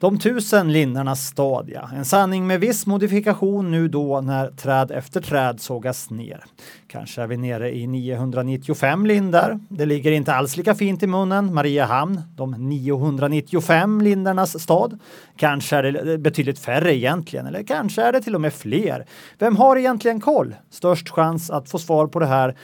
De 0.01 0.19
tusen 0.19 0.73
lindarnas 0.73 1.27
stad, 1.27 1.71
ja. 1.73 1.91
En 1.95 2.05
sanning 2.05 2.47
med 2.47 2.61
viss 2.61 2.87
modifikation 2.87 3.71
nu 3.71 3.89
då 3.89 4.21
när 4.21 4.51
träd 4.51 4.91
efter 4.91 5.21
träd 5.21 5.61
sågas 5.61 6.11
ner. 6.11 6.45
Kanske 6.87 7.23
är 7.23 7.27
vi 7.27 7.37
nere 7.37 7.77
i 7.77 7.87
995 7.87 9.07
lindar. 9.07 9.61
Det 9.69 9.87
ligger 9.87 10.13
inte 10.13 10.35
alls 10.35 10.57
lika 10.57 10.75
fint 10.75 11.03
i 11.03 11.07
munnen. 11.07 11.55
Mariehamn, 11.55 12.23
de 12.37 12.51
995 12.51 14.01
lindarnas 14.01 14.63
stad. 14.63 14.99
Kanske 15.37 15.77
är 15.77 15.83
det 15.83 16.19
betydligt 16.19 16.59
färre 16.59 16.97
egentligen, 16.97 17.47
eller 17.47 17.63
kanske 17.63 18.03
är 18.03 18.13
det 18.13 18.21
till 18.21 18.35
och 18.35 18.41
med 18.41 18.55
fler. 18.55 19.07
Vem 19.39 19.57
har 19.57 19.77
egentligen 19.77 20.21
koll? 20.21 20.55
Störst 20.71 21.09
chans 21.09 21.51
att 21.51 21.71
få 21.71 21.79
svar 21.79 22.07
på 22.07 22.19
det 22.19 22.27
här 22.27 22.57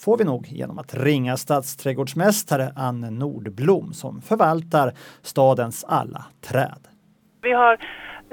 får 0.00 0.18
vi 0.18 0.24
nog 0.24 0.46
genom 0.48 0.78
att 0.78 0.94
ringa 0.94 1.36
stadsträdgårdsmästare 1.36 2.72
Anne 2.76 3.10
Nordblom 3.10 3.92
som 3.92 4.22
förvaltar 4.22 4.92
stadens 5.22 5.84
alla 5.84 6.24
träd. 6.40 6.80
Vi 7.42 7.52
har 7.52 7.78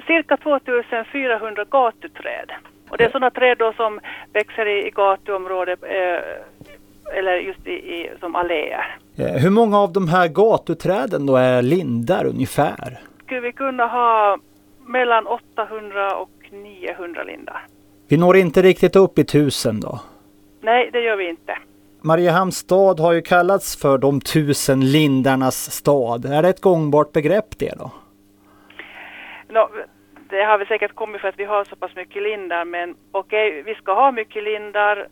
cirka 0.07 0.37
2400 0.37 1.65
gatuträd. 1.69 2.51
Och 2.89 2.97
det 2.97 3.03
är 3.03 3.09
sådana 3.09 3.31
träd 3.31 3.57
då 3.57 3.73
som 3.73 3.99
växer 4.33 4.65
i, 4.65 4.87
i 4.87 4.89
gatuområdet 4.89 5.83
eh, 5.83 7.17
eller 7.17 7.35
just 7.35 7.67
i, 7.67 7.71
i, 7.71 8.09
som 8.19 8.35
alléer. 8.35 8.97
Hur 9.15 9.49
många 9.49 9.79
av 9.79 9.93
de 9.93 10.07
här 10.07 10.27
gatuträden 10.27 11.25
då 11.25 11.35
är 11.35 11.61
lindar 11.61 12.25
ungefär? 12.25 12.99
Skulle 13.25 13.39
vi 13.39 13.51
kunna 13.51 13.85
ha 13.85 14.37
mellan 14.85 15.27
800 15.27 16.15
och 16.15 16.29
900 16.51 17.23
lindar? 17.23 17.67
Vi 18.07 18.17
når 18.17 18.37
inte 18.37 18.61
riktigt 18.61 18.95
upp 18.95 19.19
i 19.19 19.23
tusen 19.23 19.79
då. 19.79 19.99
Nej, 20.65 20.89
det 20.93 21.01
gör 21.01 21.15
vi 21.15 21.29
inte. 21.29 21.57
Mariehamns 22.01 22.57
stad 22.57 22.99
har 22.99 23.13
ju 23.13 23.21
kallats 23.21 23.81
för 23.81 23.97
de 23.97 24.21
tusen 24.21 24.91
lindarnas 24.91 25.71
stad. 25.71 26.25
Är 26.25 26.41
det 26.41 26.49
ett 26.49 26.61
gångbart 26.61 27.11
begrepp 27.11 27.59
det 27.59 27.73
då? 27.77 27.91
No, 29.49 29.69
det 30.29 30.43
har 30.43 30.57
vi 30.57 30.65
säkert 30.65 30.95
kommit 30.95 31.21
för 31.21 31.27
att 31.27 31.39
vi 31.39 31.43
har 31.43 31.63
så 31.63 31.75
pass 31.75 31.95
mycket 31.95 32.23
lindar, 32.23 32.65
men 32.65 32.95
okej, 33.11 33.49
okay, 33.49 33.63
vi 33.63 33.75
ska 33.75 33.93
ha 33.93 34.11
mycket 34.11 34.43
lindar, 34.43 34.97
uh, 34.99 35.05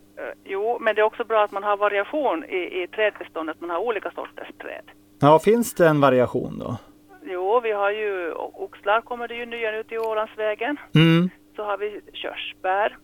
jo, 0.46 0.78
men 0.82 0.96
det 0.96 1.02
är 1.02 1.06
också 1.06 1.24
bra 1.24 1.44
att 1.44 1.52
man 1.52 1.64
har 1.64 1.78
variation 1.78 2.44
i, 2.44 2.84
i 2.84 2.88
trädbeståndet, 2.88 3.62
man 3.62 3.70
har 3.70 3.78
olika 3.78 4.12
sorters 4.12 4.48
träd. 4.62 4.86
Ja, 5.22 5.40
finns 5.40 5.74
det 5.74 5.88
en 5.88 6.02
variation 6.02 6.60
då? 6.60 6.78
Jo, 7.26 7.60
vi 7.60 7.72
har 7.72 7.92
ju 7.92 8.32
oxlar 8.34 9.02
kommer 9.02 9.28
det 9.28 9.36
ju 9.36 9.46
nya 9.46 9.72
nu 9.72 9.84
till 9.84 10.00
Ålandsvägen. 10.00 10.78
Mm. 10.96 11.30
Så 11.56 11.56
så 11.56 11.64
har 11.64 11.78
vi 11.78 12.02
körsbär, 12.14 12.98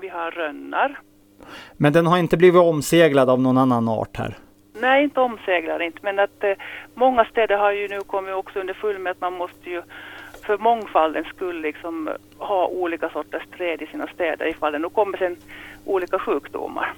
vi 0.00 0.08
har 0.08 0.30
rönnar. 0.30 1.00
Men 1.76 1.92
den 1.92 2.06
har 2.06 2.18
inte 2.18 2.36
blivit 2.36 2.60
omseglad 2.62 3.30
av 3.30 3.40
någon 3.40 3.58
annan 3.58 3.88
art 3.88 4.16
här? 4.16 4.36
Nej, 4.80 5.04
inte 5.04 5.20
omseglar 5.20 5.82
inte, 5.82 5.98
men 6.02 6.18
att 6.18 6.44
eh, 6.44 6.52
många 6.94 7.24
städer 7.24 7.56
har 7.56 7.72
ju 7.72 7.88
nu 7.88 8.00
kommit 8.00 8.34
också 8.34 8.60
under 8.60 8.74
full 8.74 8.98
med 8.98 9.10
att 9.10 9.20
man 9.20 9.32
måste 9.32 9.70
ju 9.70 9.82
för 10.46 10.58
mångfaldens 10.58 11.26
skull 11.26 11.60
liksom 11.60 12.10
ha 12.38 12.66
olika 12.66 13.08
sorters 13.08 13.42
träd 13.56 13.82
i 13.82 13.86
sina 13.86 14.06
städer 14.06 14.46
ifall 14.46 14.72
det 14.72 14.78
nu 14.78 14.88
kommer 14.88 15.18
sen 15.18 15.36
olika 15.84 16.18
sjukdomar. 16.18 16.92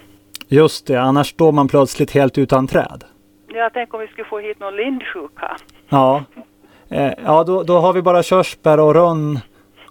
Just 0.48 0.86
det, 0.86 0.96
annars 0.96 1.30
står 1.30 1.52
man 1.52 1.68
plötsligt 1.68 2.10
helt 2.10 2.38
utan 2.38 2.66
träd. 2.66 3.04
Jag 3.48 3.72
tänker 3.72 3.94
om 3.94 4.00
vi 4.00 4.06
skulle 4.06 4.28
få 4.28 4.38
hit 4.38 4.60
någon 4.60 4.76
lindsjuka. 4.76 5.56
Ja, 5.88 6.24
eh, 6.88 7.12
ja 7.24 7.44
då, 7.44 7.62
då 7.62 7.78
har 7.78 7.92
vi 7.92 8.02
bara 8.02 8.22
körsbär 8.22 8.80
och 8.80 8.94
rönn 8.94 9.38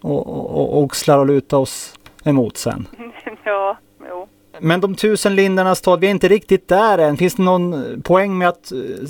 och, 0.01 0.27
och, 0.27 0.59
och 0.59 0.77
oxlar 0.83 1.21
att 1.21 1.27
luta 1.27 1.57
oss 1.57 1.99
emot 2.25 2.57
sen. 2.57 2.87
ja, 3.43 3.77
jo. 4.09 4.27
Men 4.61 4.81
de 4.81 4.95
tusen 4.95 5.35
lindernas 5.35 5.79
stad, 5.79 5.99
vi 5.99 6.07
är 6.07 6.11
inte 6.11 6.27
riktigt 6.27 6.67
där 6.67 6.97
än. 6.97 7.17
Finns 7.17 7.35
det 7.35 7.43
någon 7.43 7.73
eh, 7.73 7.99
poäng 8.03 8.37
med 8.37 8.47
att 8.47 8.71
eh, 8.71 9.05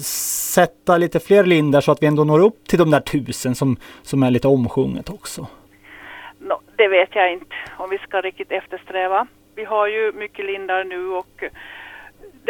sätta 0.54 0.98
lite 0.98 1.20
fler 1.20 1.44
lindar 1.44 1.82
så 1.82 1.92
att 1.92 2.04
vi 2.04 2.08
ändå 2.08 2.24
når 2.24 2.40
upp 2.40 2.68
till 2.68 2.80
de 2.80 2.92
där 2.92 3.00
tusen 3.00 3.56
som, 3.56 3.78
som 4.02 4.24
är 4.24 4.32
lite 4.32 4.48
omsjunget 4.48 5.10
också? 5.10 5.48
No, 6.40 6.60
det 6.76 6.88
vet 6.88 7.10
jag 7.16 7.34
inte 7.34 7.56
om 7.78 7.90
vi 7.90 7.98
ska 7.98 8.22
riktigt 8.22 8.52
eftersträva. 8.52 9.28
Vi 9.56 9.66
har 9.66 9.88
ju 9.88 10.12
mycket 10.12 10.46
lindar 10.46 10.84
nu 10.84 11.08
och 11.08 11.44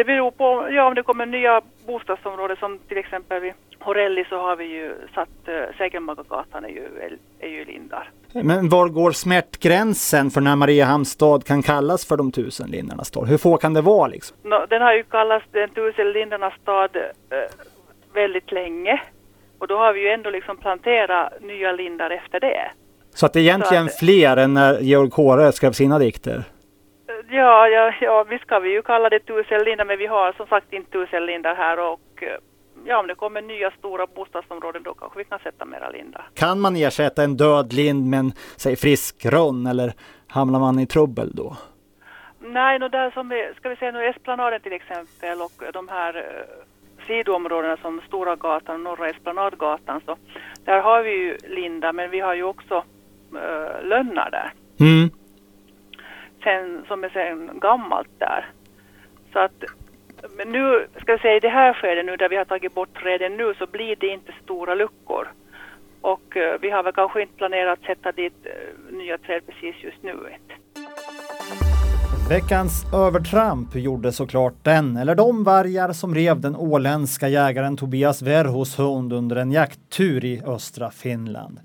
det 0.00 0.04
beror 0.04 0.30
på 0.30 0.68
ja, 0.70 0.86
om 0.88 0.94
det 0.94 1.02
kommer 1.02 1.26
nya 1.26 1.60
bostadsområden 1.86 2.56
som 2.56 2.78
till 2.88 2.98
exempel 2.98 3.40
vid 3.40 3.52
Horelli 3.78 4.24
så 4.28 4.36
har 4.36 4.56
vi 4.56 4.64
ju 4.64 4.94
satt 5.14 5.28
uh, 5.48 5.54
Segelmagagatan 5.78 6.64
är 6.64 6.68
ju, 6.68 6.88
är, 7.40 7.48
ju 7.48 7.64
lindar. 7.64 8.10
Men 8.32 8.68
var 8.68 8.88
går 8.88 9.12
smärtgränsen 9.12 10.30
för 10.30 10.40
när 10.40 10.56
Mariehamns 10.56 11.10
stad 11.10 11.44
kan 11.44 11.62
kallas 11.62 12.06
för 12.06 12.16
de 12.16 12.32
tusen 12.32 12.70
lindernas 12.70 13.08
stad? 13.08 13.28
Hur 13.28 13.38
få 13.38 13.56
kan 13.56 13.74
det 13.74 13.80
vara 13.80 14.06
liksom? 14.06 14.36
No, 14.42 14.66
den 14.68 14.82
har 14.82 14.92
ju 14.92 15.02
kallats 15.02 15.46
den 15.52 15.70
tusen 15.70 16.12
lindernas 16.12 16.54
stad 16.62 16.96
uh, 16.96 17.02
väldigt 18.14 18.52
länge 18.52 19.00
och 19.58 19.68
då 19.68 19.76
har 19.76 19.92
vi 19.92 20.00
ju 20.00 20.08
ändå 20.08 20.30
liksom 20.30 20.56
planterat 20.56 21.32
nya 21.40 21.72
lindar 21.72 22.10
efter 22.10 22.40
det. 22.40 22.70
Så 23.14 23.26
att 23.26 23.32
det 23.32 23.40
är 23.40 23.42
egentligen 23.42 23.86
att, 23.86 23.98
fler 23.98 24.36
än 24.36 24.54
när 24.54 24.80
Georg 24.80 25.10
Kåre 25.10 25.52
skrev 25.52 25.72
sina 25.72 25.98
dikter? 25.98 26.44
Ja, 27.28 27.68
ja, 27.68 27.94
ja, 28.00 28.24
visst 28.24 28.44
ska 28.44 28.58
vi 28.58 28.72
ju 28.72 28.82
kalla 28.82 29.08
det 29.08 29.20
tusen 29.20 29.64
lindar 29.64 29.84
men 29.84 29.98
vi 29.98 30.06
har 30.06 30.32
som 30.32 30.46
sagt 30.46 30.72
inte 30.72 30.90
tusen 30.90 31.26
lindar 31.26 31.54
här 31.54 31.92
och 31.92 32.24
ja, 32.84 32.98
om 32.98 33.06
det 33.06 33.14
kommer 33.14 33.42
nya 33.42 33.70
stora 33.70 34.06
bostadsområden 34.06 34.82
då 34.82 34.94
kanske 34.94 35.18
vi 35.18 35.24
kan 35.24 35.38
sätta 35.38 35.64
mera 35.64 35.90
lindar. 35.90 36.28
Kan 36.34 36.60
man 36.60 36.76
ersätta 36.76 37.22
en 37.22 37.36
död 37.36 37.72
lind 37.72 38.10
med 38.10 38.18
en, 38.20 38.32
säg 38.56 38.76
frisk 38.76 39.26
rönn 39.26 39.66
eller 39.66 39.92
hamnar 40.28 40.60
man 40.60 40.78
i 40.78 40.86
trubbel 40.86 41.30
då? 41.34 41.56
Nej, 42.40 42.78
no, 42.78 42.88
där 42.88 43.10
som 43.10 43.32
är, 43.32 43.54
ska 43.56 43.68
vi 43.68 43.76
säga 43.76 43.92
nu 43.92 44.06
Esplanaden 44.06 44.60
till 44.60 44.72
exempel 44.72 45.40
och 45.40 45.72
de 45.72 45.88
här 45.88 46.16
uh, 46.16 46.22
sidoområdena 47.06 47.76
som 47.76 48.00
Stora 48.06 48.36
gatan 48.36 48.74
och 48.74 48.80
Norra 48.80 49.08
Esplanadgatan 49.08 50.00
så 50.06 50.16
där 50.64 50.80
har 50.80 51.02
vi 51.02 51.10
ju 51.10 51.36
lindar 51.48 51.92
men 51.92 52.10
vi 52.10 52.20
har 52.20 52.34
ju 52.34 52.42
också 52.42 52.84
uh, 53.32 53.88
lönnar 53.88 54.30
där. 54.30 54.52
Mm. 54.80 55.10
Sen, 56.42 56.84
som 56.88 57.04
är 57.04 57.08
sen 57.08 57.58
gammalt 57.60 58.10
där. 58.18 58.46
Så 59.32 59.38
att 59.38 59.64
men 60.36 60.52
nu, 60.52 60.86
ska 61.00 61.12
vi 61.12 61.18
säga 61.18 61.36
i 61.36 61.40
det 61.40 61.48
här 61.48 61.74
skedet 61.74 62.06
nu 62.06 62.16
där 62.16 62.28
vi 62.28 62.36
har 62.36 62.44
tagit 62.44 62.74
bort 62.74 63.02
träden 63.02 63.36
nu 63.36 63.54
så 63.58 63.66
blir 63.66 63.96
det 63.96 64.06
inte 64.06 64.32
stora 64.44 64.74
luckor. 64.74 65.28
Och 66.00 66.36
eh, 66.36 66.60
vi 66.60 66.70
har 66.70 66.82
väl 66.82 66.92
kanske 66.92 67.22
inte 67.22 67.36
planerat 67.36 67.78
att 67.78 67.84
sätta 67.84 68.12
dit 68.12 68.34
eh, 68.44 68.96
nya 68.96 69.18
träd 69.18 69.42
precis 69.46 69.84
just 69.84 70.02
nu. 70.02 70.16
Veckans 72.28 72.84
övertramp 72.94 73.74
gjorde 73.74 74.12
såklart 74.12 74.54
den 74.62 74.96
eller 74.96 75.14
de 75.14 75.44
vargar 75.44 75.92
som 75.92 76.14
rev 76.14 76.40
den 76.40 76.56
åländska 76.56 77.28
jägaren 77.28 77.76
Tobias 77.76 78.22
Verhos 78.22 78.78
hund 78.78 79.12
under 79.12 79.36
en 79.36 79.52
jakttur 79.52 80.24
i 80.24 80.42
östra 80.46 80.90
Finland. 80.90 81.60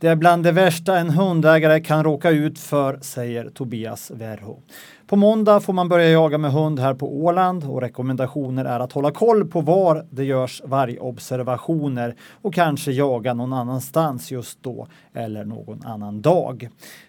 Det 0.00 0.08
är 0.08 0.16
bland 0.16 0.44
det 0.44 0.52
värsta 0.52 0.98
en 0.98 1.10
hundägare 1.10 1.80
kan 1.80 2.04
råka 2.04 2.30
ut 2.30 2.58
för, 2.58 2.98
säger 3.02 3.50
Tobias 3.50 4.10
Verho. 4.10 4.60
På 5.06 5.16
måndag 5.16 5.60
får 5.60 5.72
man 5.72 5.88
börja 5.88 6.10
jaga 6.10 6.38
med 6.38 6.52
hund 6.52 6.78
här 6.78 6.94
på 6.94 7.24
Åland 7.24 7.64
och 7.64 7.80
rekommendationer 7.80 8.64
är 8.64 8.80
att 8.80 8.92
hålla 8.92 9.10
koll 9.10 9.44
på 9.48 9.60
var 9.60 10.06
det 10.10 10.24
görs 10.24 10.62
vargobservationer 10.64 12.14
och 12.42 12.54
kanske 12.54 12.92
jaga 12.92 13.34
någon 13.34 13.52
annanstans 13.52 14.30
just 14.30 14.62
då 14.62 14.86
eller 15.14 15.44
någon 15.44 15.84
annan 15.84 16.22
dag. 16.22 16.68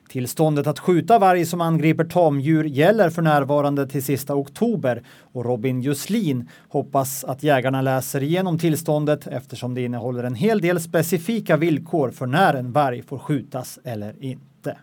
Tillståndet 0.09 0.67
att 0.67 0.79
skjuta 0.79 1.19
varg 1.19 1.45
som 1.45 1.61
angriper 1.61 2.03
tamdjur 2.03 2.63
gäller 2.63 3.09
för 3.09 3.21
närvarande 3.21 3.87
till 3.87 4.03
sista 4.03 4.35
oktober 4.35 5.03
och 5.33 5.45
Robin 5.45 5.81
Juslin 5.81 6.49
hoppas 6.69 7.23
att 7.23 7.43
jägarna 7.43 7.81
läser 7.81 8.23
igenom 8.23 8.59
tillståndet 8.59 9.27
eftersom 9.27 9.73
det 9.73 9.81
innehåller 9.81 10.23
en 10.23 10.35
hel 10.35 10.61
del 10.61 10.79
specifika 10.81 11.57
villkor 11.57 12.11
för 12.11 12.25
när 12.25 12.53
en 12.53 12.71
varg 12.71 13.01
får 13.01 13.19
skjutas 13.19 13.79
eller 13.83 14.23
inte. 14.23 14.77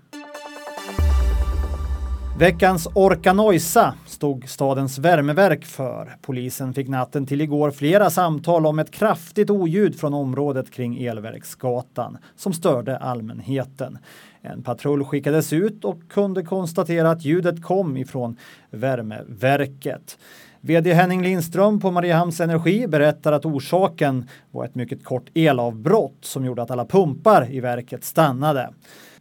Veckans 2.39 2.89
Orka 2.95 3.33
Noisa 3.33 3.95
stod 4.07 4.49
stadens 4.49 4.99
värmeverk 4.99 5.65
för. 5.65 6.17
Polisen 6.23 6.75
fick 6.75 6.89
natten 6.89 7.27
till 7.27 7.41
igår 7.41 7.71
flera 7.71 8.11
samtal 8.11 8.67
om 8.67 8.79
ett 8.79 8.91
kraftigt 8.91 9.51
oljud 9.51 10.01
från 10.01 10.15
området 10.15 10.71
kring 10.71 11.05
Elverksgatan 11.05 12.19
som 12.37 12.53
störde 12.53 12.99
allmänheten. 12.99 13.99
En 14.41 14.63
patrull 14.63 15.05
skickades 15.05 15.53
ut 15.53 15.85
och 15.85 16.09
kunde 16.11 16.43
konstatera 16.43 17.11
att 17.11 17.25
ljudet 17.25 17.63
kom 17.63 17.97
ifrån 17.97 18.37
värmeverket. 18.71 20.19
VD 20.61 20.93
Henning 20.93 21.23
Lindström 21.23 21.81
på 21.81 21.91
Mariehamns 21.91 22.41
Energi 22.41 22.87
berättar 22.87 23.33
att 23.33 23.45
orsaken 23.45 24.29
var 24.51 24.65
ett 24.65 24.75
mycket 24.75 25.05
kort 25.05 25.31
elavbrott 25.35 26.19
som 26.21 26.45
gjorde 26.45 26.63
att 26.63 26.71
alla 26.71 26.87
pumpar 26.87 27.51
i 27.51 27.61
verket 27.61 28.05
stannade. 28.05 28.71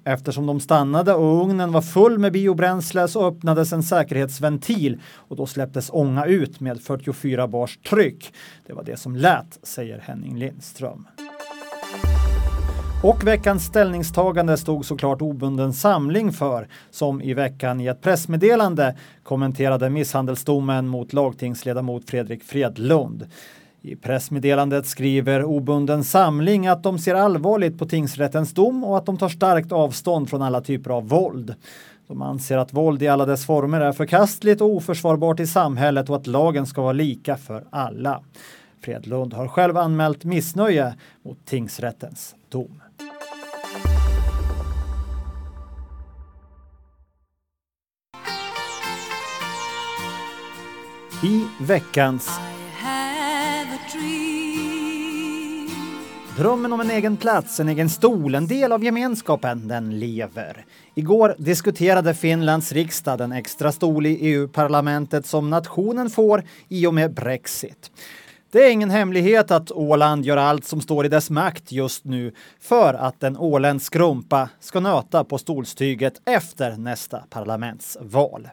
Eftersom 0.07 0.45
de 0.45 0.59
stannade 0.59 1.13
och 1.13 1.41
ugnen 1.43 1.71
var 1.71 1.81
full 1.81 2.19
med 2.19 2.31
biobränsle 2.31 3.07
så 3.07 3.27
öppnades 3.27 3.73
en 3.73 3.83
säkerhetsventil 3.83 5.01
och 5.15 5.35
då 5.35 5.45
släpptes 5.45 5.89
ånga 5.93 6.25
ut 6.25 6.59
med 6.59 6.81
44 6.81 7.47
bars 7.47 7.77
tryck. 7.77 8.33
Det 8.67 8.73
var 8.73 8.83
det 8.83 8.97
som 8.97 9.15
lät, 9.15 9.59
säger 9.63 9.99
Henning 9.99 10.37
Lindström. 10.37 11.07
Och 13.03 13.27
veckans 13.27 13.65
ställningstagande 13.65 14.57
stod 14.57 14.85
såklart 14.85 15.21
obunden 15.21 15.73
samling 15.73 16.31
för, 16.31 16.67
som 16.91 17.21
i 17.21 17.33
veckan 17.33 17.81
i 17.81 17.87
ett 17.87 18.01
pressmeddelande 18.01 18.95
kommenterade 19.23 19.89
misshandelsdomen 19.89 20.87
mot 20.87 21.13
lagtingsledamot 21.13 22.09
Fredrik 22.09 22.43
Fredlund. 22.43 23.27
I 23.87 23.95
pressmeddelandet 23.95 24.87
skriver 24.87 25.43
obunden 25.43 26.03
samling 26.03 26.67
att 26.67 26.83
de 26.83 26.99
ser 26.99 27.15
allvarligt 27.15 27.79
på 27.79 27.85
tingsrättens 27.85 28.53
dom 28.53 28.83
och 28.83 28.97
att 28.97 29.05
de 29.05 29.17
tar 29.17 29.29
starkt 29.29 29.71
avstånd 29.71 30.29
från 30.29 30.41
alla 30.41 30.61
typer 30.61 30.89
av 30.89 31.07
våld. 31.07 31.55
De 32.07 32.21
anser 32.21 32.57
att 32.57 32.73
våld 32.73 33.03
i 33.03 33.07
alla 33.07 33.25
dess 33.25 33.45
former 33.45 33.81
är 33.81 33.91
förkastligt 33.91 34.61
och 34.61 34.69
oförsvarbart 34.69 35.39
i 35.39 35.47
samhället 35.47 36.09
och 36.09 36.15
att 36.15 36.27
lagen 36.27 36.65
ska 36.65 36.81
vara 36.81 36.93
lika 36.93 37.37
för 37.37 37.63
alla. 37.69 38.21
Fredlund 38.81 39.33
har 39.33 39.47
själv 39.47 39.77
anmält 39.77 40.23
missnöje 40.23 40.95
mot 41.23 41.45
tingsrättens 41.45 42.35
dom. 42.49 42.81
I 51.23 51.45
veckans 51.59 52.39
Drömmen 56.37 56.73
om 56.73 56.81
en 56.81 56.91
egen 56.91 57.17
plats, 57.17 57.59
en 57.59 57.69
egen 57.69 57.89
stol, 57.89 58.35
en 58.35 58.47
del 58.47 58.71
av 58.71 58.83
gemenskapen, 58.83 59.67
den 59.67 59.99
lever. 59.99 60.65
Igår 60.95 61.35
diskuterade 61.37 62.13
Finlands 62.13 62.71
riksdag 62.71 63.17
den 63.17 63.31
extra 63.31 63.71
stol 63.71 64.05
i 64.05 64.17
EU-parlamentet 64.21 65.25
som 65.25 65.49
nationen 65.49 66.09
får 66.09 66.43
i 66.69 66.87
och 66.87 66.93
med 66.93 67.13
Brexit. 67.13 67.91
Det 68.51 68.59
är 68.59 68.71
ingen 68.71 68.89
hemlighet 68.89 69.51
att 69.51 69.71
Åland 69.71 70.25
gör 70.25 70.37
allt 70.37 70.65
som 70.65 70.81
står 70.81 71.05
i 71.05 71.09
dess 71.09 71.29
makt 71.29 71.71
just 71.71 72.05
nu 72.05 72.33
för 72.59 72.93
att 72.93 73.23
en 73.23 73.37
åländsk 73.37 73.95
rumpa 73.95 74.49
ska 74.59 74.79
nöta 74.79 75.23
på 75.23 75.37
stolstyget 75.37 76.21
efter 76.25 76.77
nästa 76.77 77.23
parlamentsval. 77.29 78.47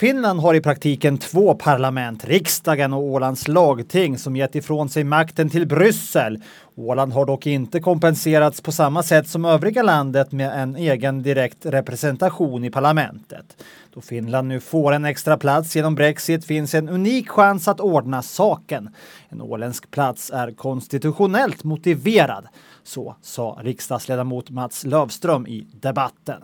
Finland 0.00 0.40
har 0.40 0.54
i 0.54 0.60
praktiken 0.60 1.18
två 1.18 1.54
parlament, 1.54 2.24
riksdagen 2.24 2.92
och 2.92 3.02
Ålands 3.02 3.48
lagting, 3.48 4.18
som 4.18 4.36
gett 4.36 4.54
ifrån 4.54 4.88
sig 4.88 5.04
makten 5.04 5.50
till 5.50 5.66
Bryssel. 5.66 6.42
Åland 6.74 7.12
har 7.12 7.26
dock 7.26 7.46
inte 7.46 7.80
kompenserats 7.80 8.60
på 8.60 8.72
samma 8.72 9.02
sätt 9.02 9.28
som 9.28 9.44
övriga 9.44 9.82
landet 9.82 10.32
med 10.32 10.62
en 10.62 10.76
egen 10.76 11.22
direkt 11.22 11.66
representation 11.66 12.64
i 12.64 12.70
parlamentet. 12.70 13.56
Då 13.94 14.00
Finland 14.00 14.48
nu 14.48 14.60
får 14.60 14.92
en 14.92 15.04
extra 15.04 15.36
plats 15.36 15.76
genom 15.76 15.94
Brexit 15.94 16.44
finns 16.44 16.74
en 16.74 16.88
unik 16.88 17.28
chans 17.28 17.68
att 17.68 17.80
ordna 17.80 18.22
saken. 18.22 18.90
En 19.28 19.42
åländsk 19.42 19.90
plats 19.90 20.30
är 20.30 20.50
konstitutionellt 20.50 21.64
motiverad. 21.64 22.46
Så 22.82 23.16
sa 23.22 23.58
riksdagsledamot 23.62 24.50
Mats 24.50 24.84
Lövström 24.84 25.46
i 25.46 25.66
debatten. 25.72 26.42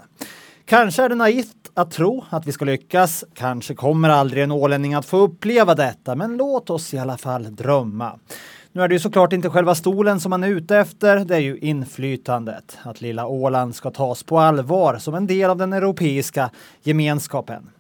Kanske 0.71 1.03
är 1.03 1.09
det 1.09 1.15
naivt 1.15 1.71
att 1.75 1.91
tro 1.91 2.25
att 2.31 2.47
vi 2.47 2.53
ska 2.53 2.65
lyckas. 2.65 3.25
Kanske 3.35 3.75
kommer 3.75 4.09
aldrig 4.09 4.43
en 4.43 4.53
ålänning 4.53 4.95
att 4.95 5.07
få 5.07 5.17
uppleva 5.17 5.75
detta, 5.75 6.17
men 6.17 6.37
låt 6.37 6.71
oss 6.71 6.95
i 6.95 6.99
alla 6.99 7.19
fall 7.19 7.57
drömma. 7.57 8.19
Nu 8.73 8.83
är 8.83 8.89
det 8.89 8.95
ju 8.95 9.01
såklart 9.01 9.33
inte 9.33 9.51
själva 9.51 9.75
stolen 9.75 10.21
som 10.21 10.31
man 10.31 10.45
är 10.45 10.49
ute 10.49 10.77
efter, 10.77 11.25
det 11.25 11.35
är 11.35 11.41
ju 11.41 11.59
inflytandet. 11.59 12.79
Att 12.83 13.01
lilla 13.01 13.27
Åland 13.27 13.75
ska 13.75 13.91
tas 13.91 14.23
på 14.23 14.39
allvar 14.39 14.99
som 14.99 15.15
en 15.15 15.27
del 15.27 15.51
av 15.51 15.57
den 15.57 15.73
europeiska 15.73 16.51
gemenskapen. 16.83 17.71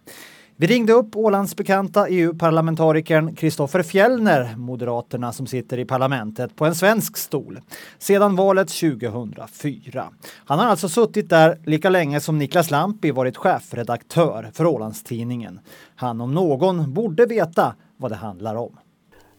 Vi 0.60 0.66
ringde 0.66 0.92
upp 0.92 1.16
Ålands 1.16 1.56
bekanta 1.56 2.08
EU-parlamentarikern 2.08 3.34
Kristoffer 3.34 3.82
Fjellner, 3.82 4.56
Moderaterna 4.56 5.32
som 5.32 5.46
sitter 5.46 5.78
i 5.78 5.84
parlamentet 5.84 6.56
på 6.56 6.64
en 6.64 6.74
svensk 6.74 7.16
stol, 7.16 7.58
sedan 7.98 8.36
valet 8.36 8.68
2004. 8.68 10.04
Han 10.46 10.58
har 10.58 10.66
alltså 10.66 10.88
suttit 10.88 11.30
där 11.30 11.58
lika 11.66 11.90
länge 11.90 12.20
som 12.20 12.38
Niklas 12.38 12.70
Lampi 12.70 13.10
varit 13.10 13.36
chefredaktör 13.36 14.50
för 14.54 14.66
Ålandstidningen. 14.66 15.60
Han 15.96 16.20
om 16.20 16.34
någon 16.34 16.94
borde 16.94 17.26
veta 17.26 17.74
vad 17.96 18.10
det 18.10 18.16
handlar 18.16 18.54
om. 18.54 18.78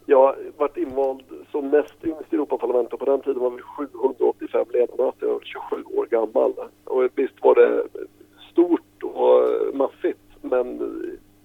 Jag 0.05 0.35
varit 0.57 0.77
invald 0.77 1.21
som 1.51 1.69
näst 1.69 1.95
yngst 2.03 2.33
i 2.33 2.35
Europaparlamentet. 2.35 2.99
På 2.99 3.05
den 3.05 3.21
tiden 3.21 3.39
var 3.39 3.51
vi 3.51 3.61
785 3.61 4.65
ledamöter. 4.73 5.25
Jag 5.25 5.33
var 5.33 5.41
27 5.69 5.83
år 5.97 6.05
gammal. 6.05 6.53
Och 6.85 7.09
visst 7.15 7.35
var 7.41 7.55
det 7.55 7.83
stort 8.51 9.03
och 9.03 9.75
maffigt 9.77 10.30
men 10.41 10.79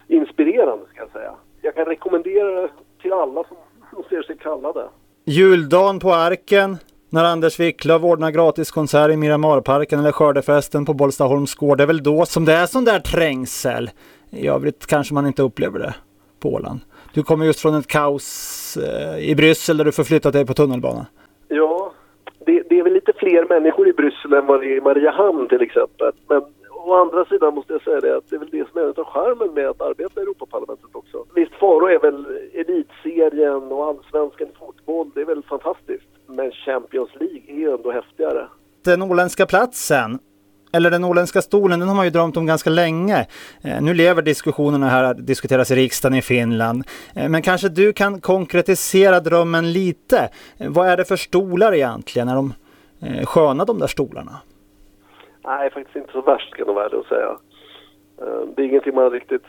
inspirerande 0.08 0.84
ska 0.90 1.00
jag 1.00 1.10
säga. 1.10 1.34
Jag 1.62 1.74
kan 1.74 1.84
rekommendera 1.84 2.60
det 2.60 2.68
till 3.02 3.12
alla 3.12 3.44
som, 3.44 3.56
som 3.94 4.02
ser 4.08 4.22
sig 4.22 4.36
kallade. 4.38 4.88
Juldagen 5.24 5.98
på 5.98 6.14
Arken, 6.14 6.76
när 7.10 7.24
Anders 7.24 7.60
Wiklöf 7.60 8.02
ordnar 8.02 8.30
gratiskonsert 8.30 9.10
i 9.10 9.16
Miramarparken 9.16 9.98
eller 9.98 10.12
skördefesten 10.12 10.84
på 10.84 10.94
Bollstaholms 10.94 11.54
gård. 11.54 11.78
Det 11.78 11.84
är 11.84 11.86
väl 11.86 12.02
då 12.02 12.26
som 12.26 12.44
det 12.44 12.52
är 12.52 12.66
sån 12.66 12.84
där 12.84 12.98
trängsel. 12.98 13.90
I 14.30 14.48
övrigt 14.48 14.86
kanske 14.86 15.14
man 15.14 15.26
inte 15.26 15.42
upplever 15.42 15.78
det 15.78 15.94
på 16.40 16.48
Åland. 16.48 16.80
Du 17.14 17.22
kommer 17.22 17.46
just 17.46 17.60
från 17.60 17.74
ett 17.74 17.86
kaos 17.86 18.76
eh, 18.76 19.30
i 19.30 19.34
Bryssel 19.34 19.76
där 19.76 19.84
du 19.84 19.92
förflyttat 19.92 20.32
dig 20.32 20.46
på 20.46 20.54
tunnelbana. 20.54 21.06
Ja, 21.48 21.92
det, 22.46 22.62
det, 22.68 22.78
är 22.78 22.82
väl 22.82 22.92
lite 22.92 23.12
fler 23.16 23.48
människor 23.48 23.88
i 23.88 23.92
Bryssel 23.92 24.32
än 24.32 24.46
vad 24.46 24.60
det 24.60 24.66
är 24.66 24.76
i 24.76 24.80
Mariehamn 24.80 25.48
till 25.48 25.62
exempel. 25.62 26.12
Men 26.28 26.42
å 26.90 26.94
andra 26.94 27.24
sidan 27.24 27.54
måste 27.54 27.72
jag 27.72 27.82
säga 27.82 28.00
det 28.00 28.16
att 28.16 28.30
det 28.30 28.36
är 28.36 28.40
väl 28.40 28.50
det 28.50 28.68
som 28.68 28.80
är 28.80 28.84
en 28.84 28.94
av 28.96 29.04
charmen 29.04 29.54
med 29.54 29.68
att 29.68 29.80
arbeta 29.80 30.20
i 30.20 30.22
Europaparlamentet 30.22 30.90
också. 30.92 31.24
Visst, 31.34 31.52
Faro 31.60 31.86
är 31.86 31.98
väl 31.98 32.26
elitserien 32.52 33.62
och 33.72 33.84
allsvenskan 33.86 34.48
i 34.48 34.58
fotboll, 34.58 35.10
det 35.14 35.20
är 35.20 35.24
väl 35.24 35.42
fantastiskt. 35.42 36.10
Men 36.26 36.50
Champions 36.50 37.10
League 37.20 37.42
är 37.46 37.58
ju 37.58 37.70
ändå 37.74 37.92
häftigare. 37.92 38.48
Den 38.84 39.02
åländska 39.02 39.46
platsen, 39.46 40.18
eller 40.72 40.90
den 40.90 41.04
åländska 41.04 41.42
stolen, 41.42 41.80
den 41.80 41.88
har 41.88 41.96
man 41.96 42.04
ju 42.04 42.10
drömt 42.10 42.36
om 42.36 42.46
ganska 42.46 42.70
länge. 42.70 43.26
Eh, 43.62 43.80
nu 43.82 43.94
lever 43.94 44.22
diskussionerna 44.22 44.88
här, 44.88 45.14
diskuteras 45.14 45.70
i 45.70 45.74
riksdagen 45.74 46.18
i 46.18 46.22
Finland. 46.22 46.84
Eh, 47.14 47.28
men 47.28 47.42
kanske 47.42 47.68
du 47.68 47.92
kan 47.92 48.20
konkretisera 48.20 49.20
drömmen 49.20 49.72
lite. 49.72 50.30
Eh, 50.58 50.70
vad 50.70 50.88
är 50.88 50.96
det 50.96 51.04
för 51.04 51.16
stolar 51.16 51.74
egentligen? 51.74 52.28
Är 52.28 52.34
de 52.34 52.52
sköna 53.24 53.64
de 53.64 53.78
där 53.78 53.86
stolarna? 53.86 54.40
Nej, 55.46 55.70
faktiskt 55.70 55.96
inte 55.96 56.12
så 56.12 56.22
värst 56.22 56.60
vara 56.66 56.84
ärlig 56.84 56.98
att 56.98 57.06
säga. 57.06 57.38
Det 58.56 58.62
är 58.62 58.66
ingenting 58.66 58.94
man 58.94 59.10
riktigt 59.10 59.44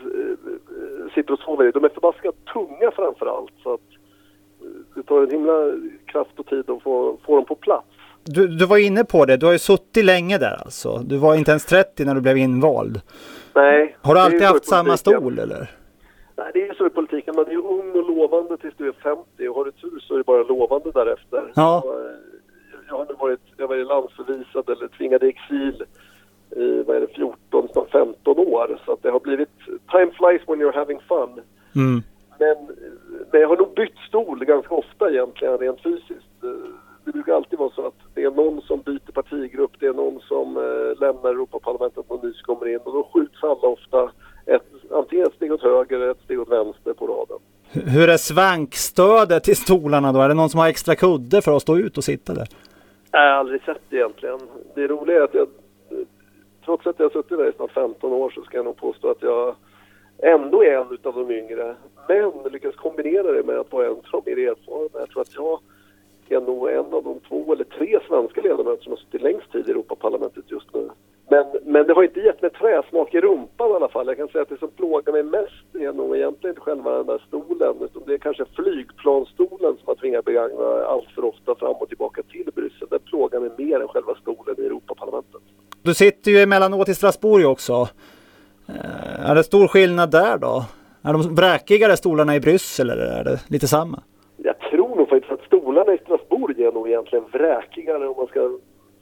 sitter 1.15 1.33
och 1.33 1.39
sover 1.39 1.67
i. 1.67 1.71
De 1.71 1.83
är 1.83 1.89
förbaskat 1.89 2.35
tunga 2.53 2.91
framför 2.91 3.25
allt. 3.25 3.51
Så 3.63 3.73
att 3.73 3.81
det 4.95 5.03
tar 5.03 5.23
en 5.23 5.31
himla 5.31 5.71
kraft 6.05 6.39
och 6.39 6.45
tid 6.45 6.69
att 6.69 6.83
få, 6.83 7.17
få 7.25 7.35
dem 7.35 7.45
på 7.45 7.55
plats. 7.55 7.87
Du, 8.23 8.47
du 8.47 8.65
var 8.65 8.77
inne 8.77 9.03
på 9.03 9.25
det, 9.25 9.37
du 9.37 9.45
har 9.45 9.53
ju 9.53 9.59
suttit 9.59 10.05
länge 10.05 10.37
där 10.37 10.61
alltså. 10.65 10.97
Du 10.97 11.17
var 11.17 11.35
inte 11.35 11.51
ens 11.51 11.65
30 11.65 12.05
när 12.05 12.15
du 12.15 12.21
blev 12.21 12.37
invald. 12.37 13.01
Nej. 13.55 13.97
Har 14.01 14.13
du 14.15 14.19
alltid 14.19 14.41
haft 14.41 14.65
samma 14.65 14.97
stol 14.97 15.39
eller? 15.39 15.71
Nej, 16.35 16.51
det 16.53 16.61
är 16.61 16.67
ju 16.67 16.73
så 16.73 16.87
i 16.87 16.89
politiken. 16.89 17.35
Man 17.35 17.45
är 17.45 17.51
ju 17.51 17.61
ung 17.61 17.91
och 17.91 18.15
lovande 18.15 18.57
tills 18.57 18.75
du 18.77 18.87
är 18.87 18.91
50 18.91 19.47
och 19.49 19.55
har 19.55 19.65
du 19.65 19.71
tur 19.71 19.99
så 19.99 20.13
är 20.13 20.17
det 20.17 20.23
bara 20.23 20.43
lovande 20.43 20.91
därefter. 20.91 21.51
Ja. 21.55 21.81
Och, 21.85 21.93
jag 22.87 22.97
har 22.97 23.05
nu 23.05 23.15
varit, 23.19 23.39
jag 23.57 23.67
var 23.67 23.75
landsförvisad 23.75 24.69
eller 24.69 24.87
tvingad 24.87 25.23
i 25.23 25.27
exil 25.27 25.83
i 26.55 26.83
vad 26.83 26.95
är 26.95 27.01
det, 27.01 27.07
14, 27.07 27.67
snart 27.73 27.91
15 27.91 28.39
år. 28.39 28.81
Så 28.85 28.91
att 28.91 29.03
det 29.03 29.11
har 29.11 29.19
blivit 29.19 29.49
time 29.65 30.11
flies 30.11 30.41
when 30.47 30.61
you're 30.61 30.75
having 30.75 30.99
fun. 30.99 31.41
Mm. 31.75 32.03
Men, 32.39 32.57
men 33.31 33.41
jag 33.41 33.47
har 33.47 33.57
nog 33.57 33.73
bytt 33.75 33.97
stol 34.07 34.45
ganska 34.45 34.75
ofta 34.75 35.09
egentligen 35.09 35.57
rent 35.57 35.83
fysiskt. 35.83 36.27
Det 37.05 37.11
brukar 37.11 37.33
alltid 37.33 37.59
vara 37.59 37.69
så 37.69 37.87
att 37.87 37.99
det 38.13 38.23
är 38.23 38.31
någon 38.31 38.61
som 38.61 38.81
byter 38.81 39.11
partigrupp, 39.13 39.71
det 39.79 39.85
är 39.85 39.93
någon 39.93 40.19
som 40.21 40.57
eh, 40.57 41.01
lämnar 41.01 41.29
Europaparlamentet 41.29 42.05
och 42.07 42.23
ny 42.23 42.33
kommer 42.33 42.67
in 42.67 42.79
och 42.83 42.93
då 42.93 43.09
skjuts 43.13 43.43
alla 43.43 43.67
ofta 43.67 44.11
ett, 44.45 44.91
antingen 44.91 45.27
ett 45.27 45.33
steg 45.33 45.51
åt 45.53 45.61
höger 45.61 45.95
eller 45.95 46.11
ett 46.11 46.21
steg 46.23 46.39
åt 46.39 46.51
vänster 46.51 46.93
på 46.93 47.07
raden. 47.07 47.37
Hur 47.71 48.09
är 48.09 48.17
svankstödet 48.17 49.43
till 49.43 49.55
stolarna 49.55 50.11
då? 50.11 50.19
Är 50.19 50.27
det 50.27 50.33
någon 50.33 50.49
som 50.49 50.59
har 50.59 50.67
extra 50.67 50.95
kudde 50.95 51.41
för 51.41 51.55
att 51.55 51.61
stå 51.61 51.77
ut 51.77 51.97
och 51.97 52.03
sitta 52.03 52.33
där? 52.33 52.47
Jag 53.17 53.23
har 53.23 53.39
aldrig 53.39 53.61
sett 53.61 53.81
det 53.89 53.95
egentligen. 53.95 54.39
Det 54.75 54.87
roliga 54.87 55.17
är 55.17 55.21
att 55.21 55.33
jag, 55.33 55.47
trots 56.65 56.87
att 56.87 56.99
jag 56.99 57.05
har 57.05 57.09
suttit 57.09 57.37
där 57.37 57.49
i 57.49 57.53
snart 57.53 57.71
15 57.71 58.13
år 58.13 58.29
så 58.29 58.41
ska 58.41 58.57
jag 58.57 58.65
nog 58.65 58.77
påstå 58.77 59.09
att 59.09 59.21
jag 59.21 59.55
ändå 60.17 60.63
är 60.63 60.71
en 60.71 60.97
av 61.03 61.13
de 61.27 61.31
yngre. 61.31 61.75
Men 62.07 62.31
lyckas 62.51 62.75
kombinera 62.75 63.31
det 63.31 63.43
med 63.43 63.59
att 63.59 63.71
vara 63.71 63.85
en 63.85 63.91
av 63.91 64.23
de 64.25 64.35
mer 64.35 64.49
erfarna. 64.51 64.89
Jag 64.93 65.09
tror 65.09 65.21
att 65.21 65.35
jag 65.35 66.41
är 66.41 66.45
nog 66.45 66.69
en 66.69 66.93
av 66.93 67.03
de 67.03 67.19
två 67.19 67.53
eller 67.53 67.63
tre 67.63 67.99
svenska 68.07 68.41
ledamöter 68.41 68.83
som 68.83 68.91
har 68.91 68.97
suttit 68.97 69.21
längst 69.21 69.51
tid 69.51 69.67
i 69.67 69.71
Europaparlamentet 69.71 70.51
just 70.51 70.73
nu. 70.73 70.89
Men, 71.29 71.45
men 71.63 71.87
det 71.87 71.93
har 71.93 72.03
inte 72.03 72.19
gett 72.19 72.41
mig 72.41 72.51
träsmak 72.51 73.13
i 73.13 73.21
rumpan 73.21 73.71
i 73.71 73.73
alla 73.73 73.89
fall. 73.89 74.07
Jag 74.07 74.17
kan 74.17 74.27
säga 74.27 74.41
att 74.41 74.49
det 74.49 74.59
som 74.59 74.69
plågar 74.69 75.13
mig 75.13 75.23
mest 75.23 75.75
är 75.79 75.93
nog 75.93 76.15
egentligen 76.15 76.51
inte 76.51 76.61
själva 76.61 76.91
den 76.91 77.05
där 77.05 77.23
stolen 77.27 77.75
utan 77.81 78.03
det 78.05 78.13
är 78.13 78.17
kanske 78.17 78.45
flygplanstolen 78.55 79.73
som 79.77 79.83
jag 79.85 79.97
tvingat 79.97 80.25
begagna 80.25 80.63
allt 80.63 81.09
för 81.15 81.25
ofta 81.25 81.55
fram 81.55 81.75
och 81.75 81.89
tillbaka 81.89 82.21
till 82.23 82.49
Bryssel. 82.55 82.87
Det 82.89 82.99
plågar 82.99 83.39
mig 83.39 83.49
mer 83.57 83.79
än 83.81 83.87
själva 83.87 84.15
stolen 84.21 84.55
i 84.57 84.65
Europaparlamentet. 84.65 85.41
Du 85.81 85.93
sitter 85.93 86.31
ju 86.31 86.39
emellanåt 86.39 86.89
i 86.89 86.95
Strasbourg 86.95 87.45
också. 87.45 87.87
Är 89.19 89.35
det 89.35 89.43
stor 89.43 89.67
skillnad 89.67 90.11
där 90.11 90.37
då? 90.37 90.63
Är 91.03 91.13
de 91.13 91.35
bräkigare 91.35 91.97
stolarna 91.97 92.35
i 92.35 92.39
Bryssel 92.39 92.89
eller 92.89 93.19
är 93.19 93.23
det 93.23 93.39
lite 93.47 93.67
samma? 93.67 94.03
Jag 94.37 94.59
tror 94.59 94.95
nog 94.95 95.09
faktiskt 95.09 95.33
att 95.33 95.45
stolarna 95.45 95.93
i 95.93 95.97
Strasbourg 95.97 96.59
är 96.59 96.71
nog 96.71 96.87
egentligen 96.87 97.25
vräkigare 97.31 98.07
om 98.07 98.15
man 98.17 98.27
ska 98.27 98.57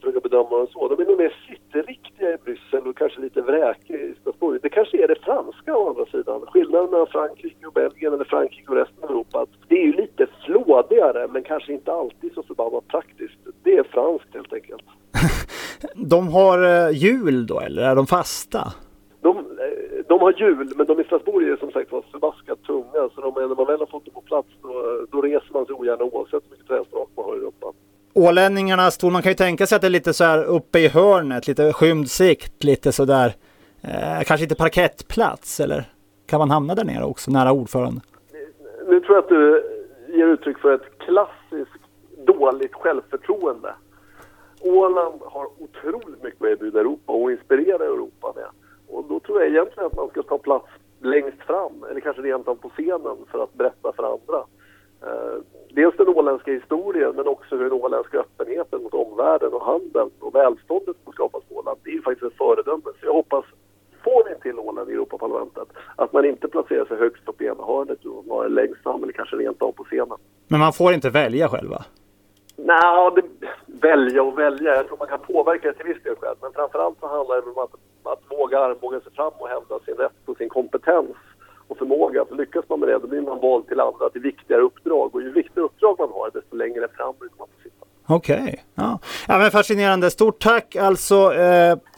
försöka 0.05 0.29
bedöma 0.29 0.57
dem 0.57 0.67
så. 0.73 0.87
De 0.87 1.01
är 1.01 1.05
nog 1.05 1.17
mer 1.17 1.33
sittriktiga 1.47 2.33
i 2.33 2.37
Bryssel 2.45 2.87
och 2.87 2.97
kanske 2.97 3.21
lite 3.21 3.41
vräkiga 3.41 3.99
i 3.99 4.15
Strasbourg. 4.21 4.59
Det 4.61 4.69
kanske 4.69 5.03
är 5.03 5.07
det 5.07 5.19
franska 5.23 5.77
å 5.77 5.89
andra 5.89 6.05
sidan. 6.05 6.41
Skillnaden 6.47 6.89
mellan 6.91 7.07
Frankrike 7.07 7.67
och 7.67 7.73
Belgien 7.73 8.13
eller 8.13 8.23
Frankrike 8.23 8.71
och 8.71 8.75
resten 8.75 9.03
av 9.03 9.09
Europa 9.09 9.39
att 9.41 9.49
det 9.67 9.75
är 9.75 9.85
ju 9.85 9.93
lite 9.93 10.27
flådigare 10.45 11.27
men 11.27 11.43
kanske 11.43 11.73
inte 11.73 11.91
alltid 11.93 12.33
så 12.33 12.43
förbannat 12.43 12.87
praktiskt. 12.87 13.39
Det 13.63 13.77
är 13.77 13.83
franskt 13.83 14.33
helt 14.33 14.53
enkelt. 14.53 14.83
de 15.95 16.27
har 16.27 16.89
hjul 16.91 17.47
då 17.47 17.59
eller 17.59 17.81
är 17.81 17.95
de 17.95 18.07
fasta? 18.07 18.73
De, 19.21 19.57
de 20.07 20.19
har 20.19 20.33
hjul, 20.41 20.73
men 20.75 20.85
de 20.85 20.99
i 20.99 21.03
Strasbourg 21.03 21.47
är 21.47 21.57
som 21.57 21.71
sagt 21.71 21.91
var 21.91 22.01
förbaskat 22.11 22.63
tunga. 22.63 23.09
Så 23.15 23.21
de, 23.21 23.33
när 23.49 23.55
man 23.55 23.65
väl 23.65 23.79
har 23.79 23.85
fått 23.85 24.05
dem 24.05 24.13
på 24.13 24.21
plats 24.21 24.49
då, 24.61 25.05
då 25.11 25.21
reser 25.21 25.53
man 25.53 25.65
sig 25.65 25.75
ogärna 25.75 26.03
oavsett 26.03 26.43
hur 26.43 26.51
mycket 26.51 26.67
träsmak 26.67 27.09
man 27.15 27.25
har 27.25 27.35
i 27.37 27.39
rumpan. 27.39 27.73
Ålänningarna 28.17 28.91
stol, 28.91 29.11
man 29.11 29.21
kan 29.21 29.31
ju 29.31 29.35
tänka 29.35 29.67
sig 29.67 29.75
att 29.75 29.81
det 29.81 29.87
är 29.87 29.89
lite 29.89 30.13
så 30.13 30.23
här 30.23 30.43
uppe 30.43 30.79
i 30.79 30.87
hörnet, 30.87 31.47
lite 31.47 31.73
skymd 31.73 32.09
sikt, 32.09 32.63
lite 32.63 32.91
sådär. 32.91 33.35
Eh, 33.81 34.23
kanske 34.25 34.43
inte 34.43 34.55
parkettplats 34.55 35.59
eller 35.59 35.83
kan 36.25 36.39
man 36.39 36.51
hamna 36.51 36.75
där 36.75 36.83
nere 36.83 37.03
också, 37.03 37.31
nära 37.31 37.51
ordförande? 37.51 38.01
Nu 38.87 38.99
tror 38.99 39.15
jag 39.15 39.23
att 39.23 39.29
du 39.29 39.63
ger 40.07 40.27
uttryck 40.27 40.59
för 40.59 40.73
ett 40.73 40.97
klassiskt 40.99 41.83
dåligt 42.27 42.73
självförtroende. 42.73 43.73
Åland 44.61 45.21
har 45.25 45.47
otroligt 45.59 46.23
mycket 46.23 46.41
att 46.41 46.47
erbjuda 46.47 46.79
Europa 46.79 47.13
och 47.13 47.31
inspirera 47.31 47.85
Europa 47.85 48.33
med. 48.35 48.49
Och 48.87 49.05
då 49.09 49.19
tror 49.19 49.41
jag 49.41 49.51
egentligen 49.51 49.87
att 49.87 49.95
man 49.95 50.09
ska 50.09 50.23
ta 50.23 50.37
plats 50.37 50.67
längst 51.01 51.41
fram, 51.47 51.85
eller 51.91 52.01
kanske 52.01 52.21
rent 52.21 52.47
av 52.47 52.55
på 52.55 52.69
scenen 52.69 53.17
för 53.31 53.43
att 53.43 53.53
berätta 53.53 53.91
för 53.95 54.03
andra. 54.03 54.45
Eh, 55.01 55.37
dels 55.69 55.97
den 55.97 56.07
åländska 56.07 56.51
historien 56.51 57.15
men 57.15 57.27
också 57.27 57.55
hur 57.55 57.63
den 57.63 57.73
åländska 57.73 58.19
öppenheten 58.19 58.83
mot 58.83 58.93
omvärlden 58.93 59.53
och 59.53 59.65
handeln 59.65 60.11
och 60.19 60.35
välståndet 60.35 60.95
som 61.03 61.13
skapas 61.13 61.43
på 61.43 61.55
Åland. 61.55 61.77
Det 61.83 61.89
är 61.89 61.93
ju 61.93 62.01
faktiskt 62.01 62.31
ett 62.31 62.37
föredöme. 62.37 62.81
Så 62.83 63.05
jag 63.05 63.13
hoppas, 63.13 63.45
får 64.03 64.29
ni 64.29 64.35
till 64.41 64.59
Åland 64.59 64.89
i 64.89 64.93
Europaparlamentet, 64.93 65.67
att 65.95 66.13
man 66.13 66.25
inte 66.25 66.47
placerar 66.47 66.85
sig 66.85 66.97
högst 66.97 67.29
upp 67.29 67.41
i 67.41 67.45
ena 67.45 67.65
hörnet 67.65 68.05
och 68.05 68.25
var 68.25 68.49
längst 68.49 68.83
fram 68.83 69.03
eller 69.03 69.13
kanske 69.13 69.35
rent 69.35 69.61
av 69.61 69.71
på 69.71 69.83
scenen. 69.83 70.17
Men 70.47 70.59
man 70.59 70.73
får 70.73 70.93
inte 70.93 71.09
välja 71.09 71.49
själva? 71.49 71.85
Nej, 72.57 73.11
det, 73.15 73.47
välja 73.87 74.23
och 74.23 74.39
välja. 74.39 74.75
Jag 74.75 74.87
tror 74.87 74.97
man 74.97 75.07
kan 75.07 75.19
påverka 75.19 75.67
det 75.67 75.73
till 75.73 75.85
viss 75.85 76.03
del 76.03 76.15
själv. 76.15 76.35
Men 76.41 76.51
framförallt 76.53 76.99
så 76.99 77.07
handlar 77.07 77.35
det 77.35 77.41
om 77.41 77.57
att, 77.57 77.73
att 78.13 78.23
våga 78.29 78.59
armbåga 78.59 78.99
sig 78.99 79.11
fram 79.11 79.33
och 79.39 79.47
hävda 79.47 79.79
sin 79.79 79.95
rätt 79.95 80.21
och 80.25 80.37
sin 80.37 80.49
kompetens 80.49 81.15
och 81.67 81.77
förmåga. 81.77 82.25
För 82.25 82.35
lyckas 82.35 82.65
man 82.69 82.79
med 82.79 82.89
det, 82.89 82.99
då 82.99 83.07
blir 83.07 83.21
man 83.21 83.39
vald 83.39 83.67
till 83.67 83.79
andra, 83.79 84.09
till 84.09 84.21
viktigare 84.21 84.61
uppdrag. 84.61 85.15
Och 85.15 85.21
ju 85.21 85.31
viktigare 85.31 85.65
uppdrag 85.65 85.95
man 85.99 86.09
har, 86.11 86.31
desto 86.33 86.55
längre 86.55 86.87
fram 86.97 87.13
brukar 87.19 87.37
man 87.37 87.47
få 87.47 87.63
sitta. 87.63 87.85
Okej, 88.07 88.63
ja. 88.75 88.99
ja 89.27 89.37
men 89.37 89.51
fascinerande. 89.51 90.11
Stort 90.11 90.39
tack 90.39 90.75
alltså 90.75 91.31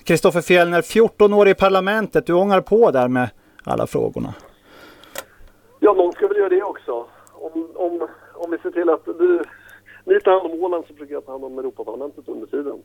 Kristoffer 0.04 0.40
eh, 0.40 0.44
Fjellner, 0.44 0.82
14 0.82 1.34
år 1.34 1.48
i 1.48 1.54
parlamentet. 1.54 2.26
Du 2.26 2.34
ångar 2.34 2.62
på 2.62 2.92
där 2.92 3.08
med 3.08 3.30
alla 3.64 3.88
frågorna. 3.88 4.34
Ja, 5.80 5.94
någon 5.94 6.14
ska 6.14 6.28
väl 6.28 6.38
göra 6.38 6.50
det 6.50 6.64
också. 6.64 7.06
Om, 7.34 7.72
om, 7.76 8.08
om 8.34 8.52
vi 8.52 8.58
ser 8.58 8.72
till 8.72 8.90
att 8.90 9.06
du, 9.06 9.44
ni 10.06 10.20
tar 10.20 10.32
hand 10.32 10.54
om 10.54 10.64
Åland 10.64 10.86
så 10.88 10.94
försöker 10.94 11.14
jag 11.14 11.26
ta 11.26 11.32
hand 11.32 11.46
om 11.46 11.60
Europaparlamentet 11.60 12.28
under 12.28 12.48
tiden. 12.48 12.84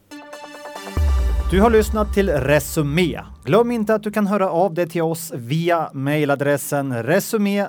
Du 1.53 1.61
har 1.61 1.71
lyssnat 1.71 2.15
till 2.15 2.29
Resumé. 2.29 3.21
Glöm 3.45 3.71
inte 3.71 3.95
att 3.95 4.03
du 4.03 4.11
kan 4.11 4.27
höra 4.27 4.51
av 4.51 4.75
dig 4.75 4.89
till 4.89 5.03
oss 5.03 5.33
via 5.35 5.91
mejladressen 5.93 7.03
resumé 7.03 7.67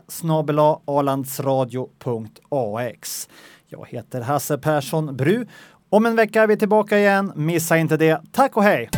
alandsradio.ax. 0.86 3.30
Jag 3.68 3.88
heter 3.90 4.22
Hasse 4.22 4.58
Persson 4.58 5.18
Bru. 5.18 5.46
Om 5.90 6.06
en 6.06 6.16
vecka 6.16 6.44
är 6.44 6.48
vi 6.48 6.58
tillbaka 6.58 7.00
igen. 7.00 7.32
Missa 7.36 7.78
inte 7.78 7.98
det. 7.98 8.22
Tack 8.32 8.58
och 8.58 8.64
hej! 8.64 8.90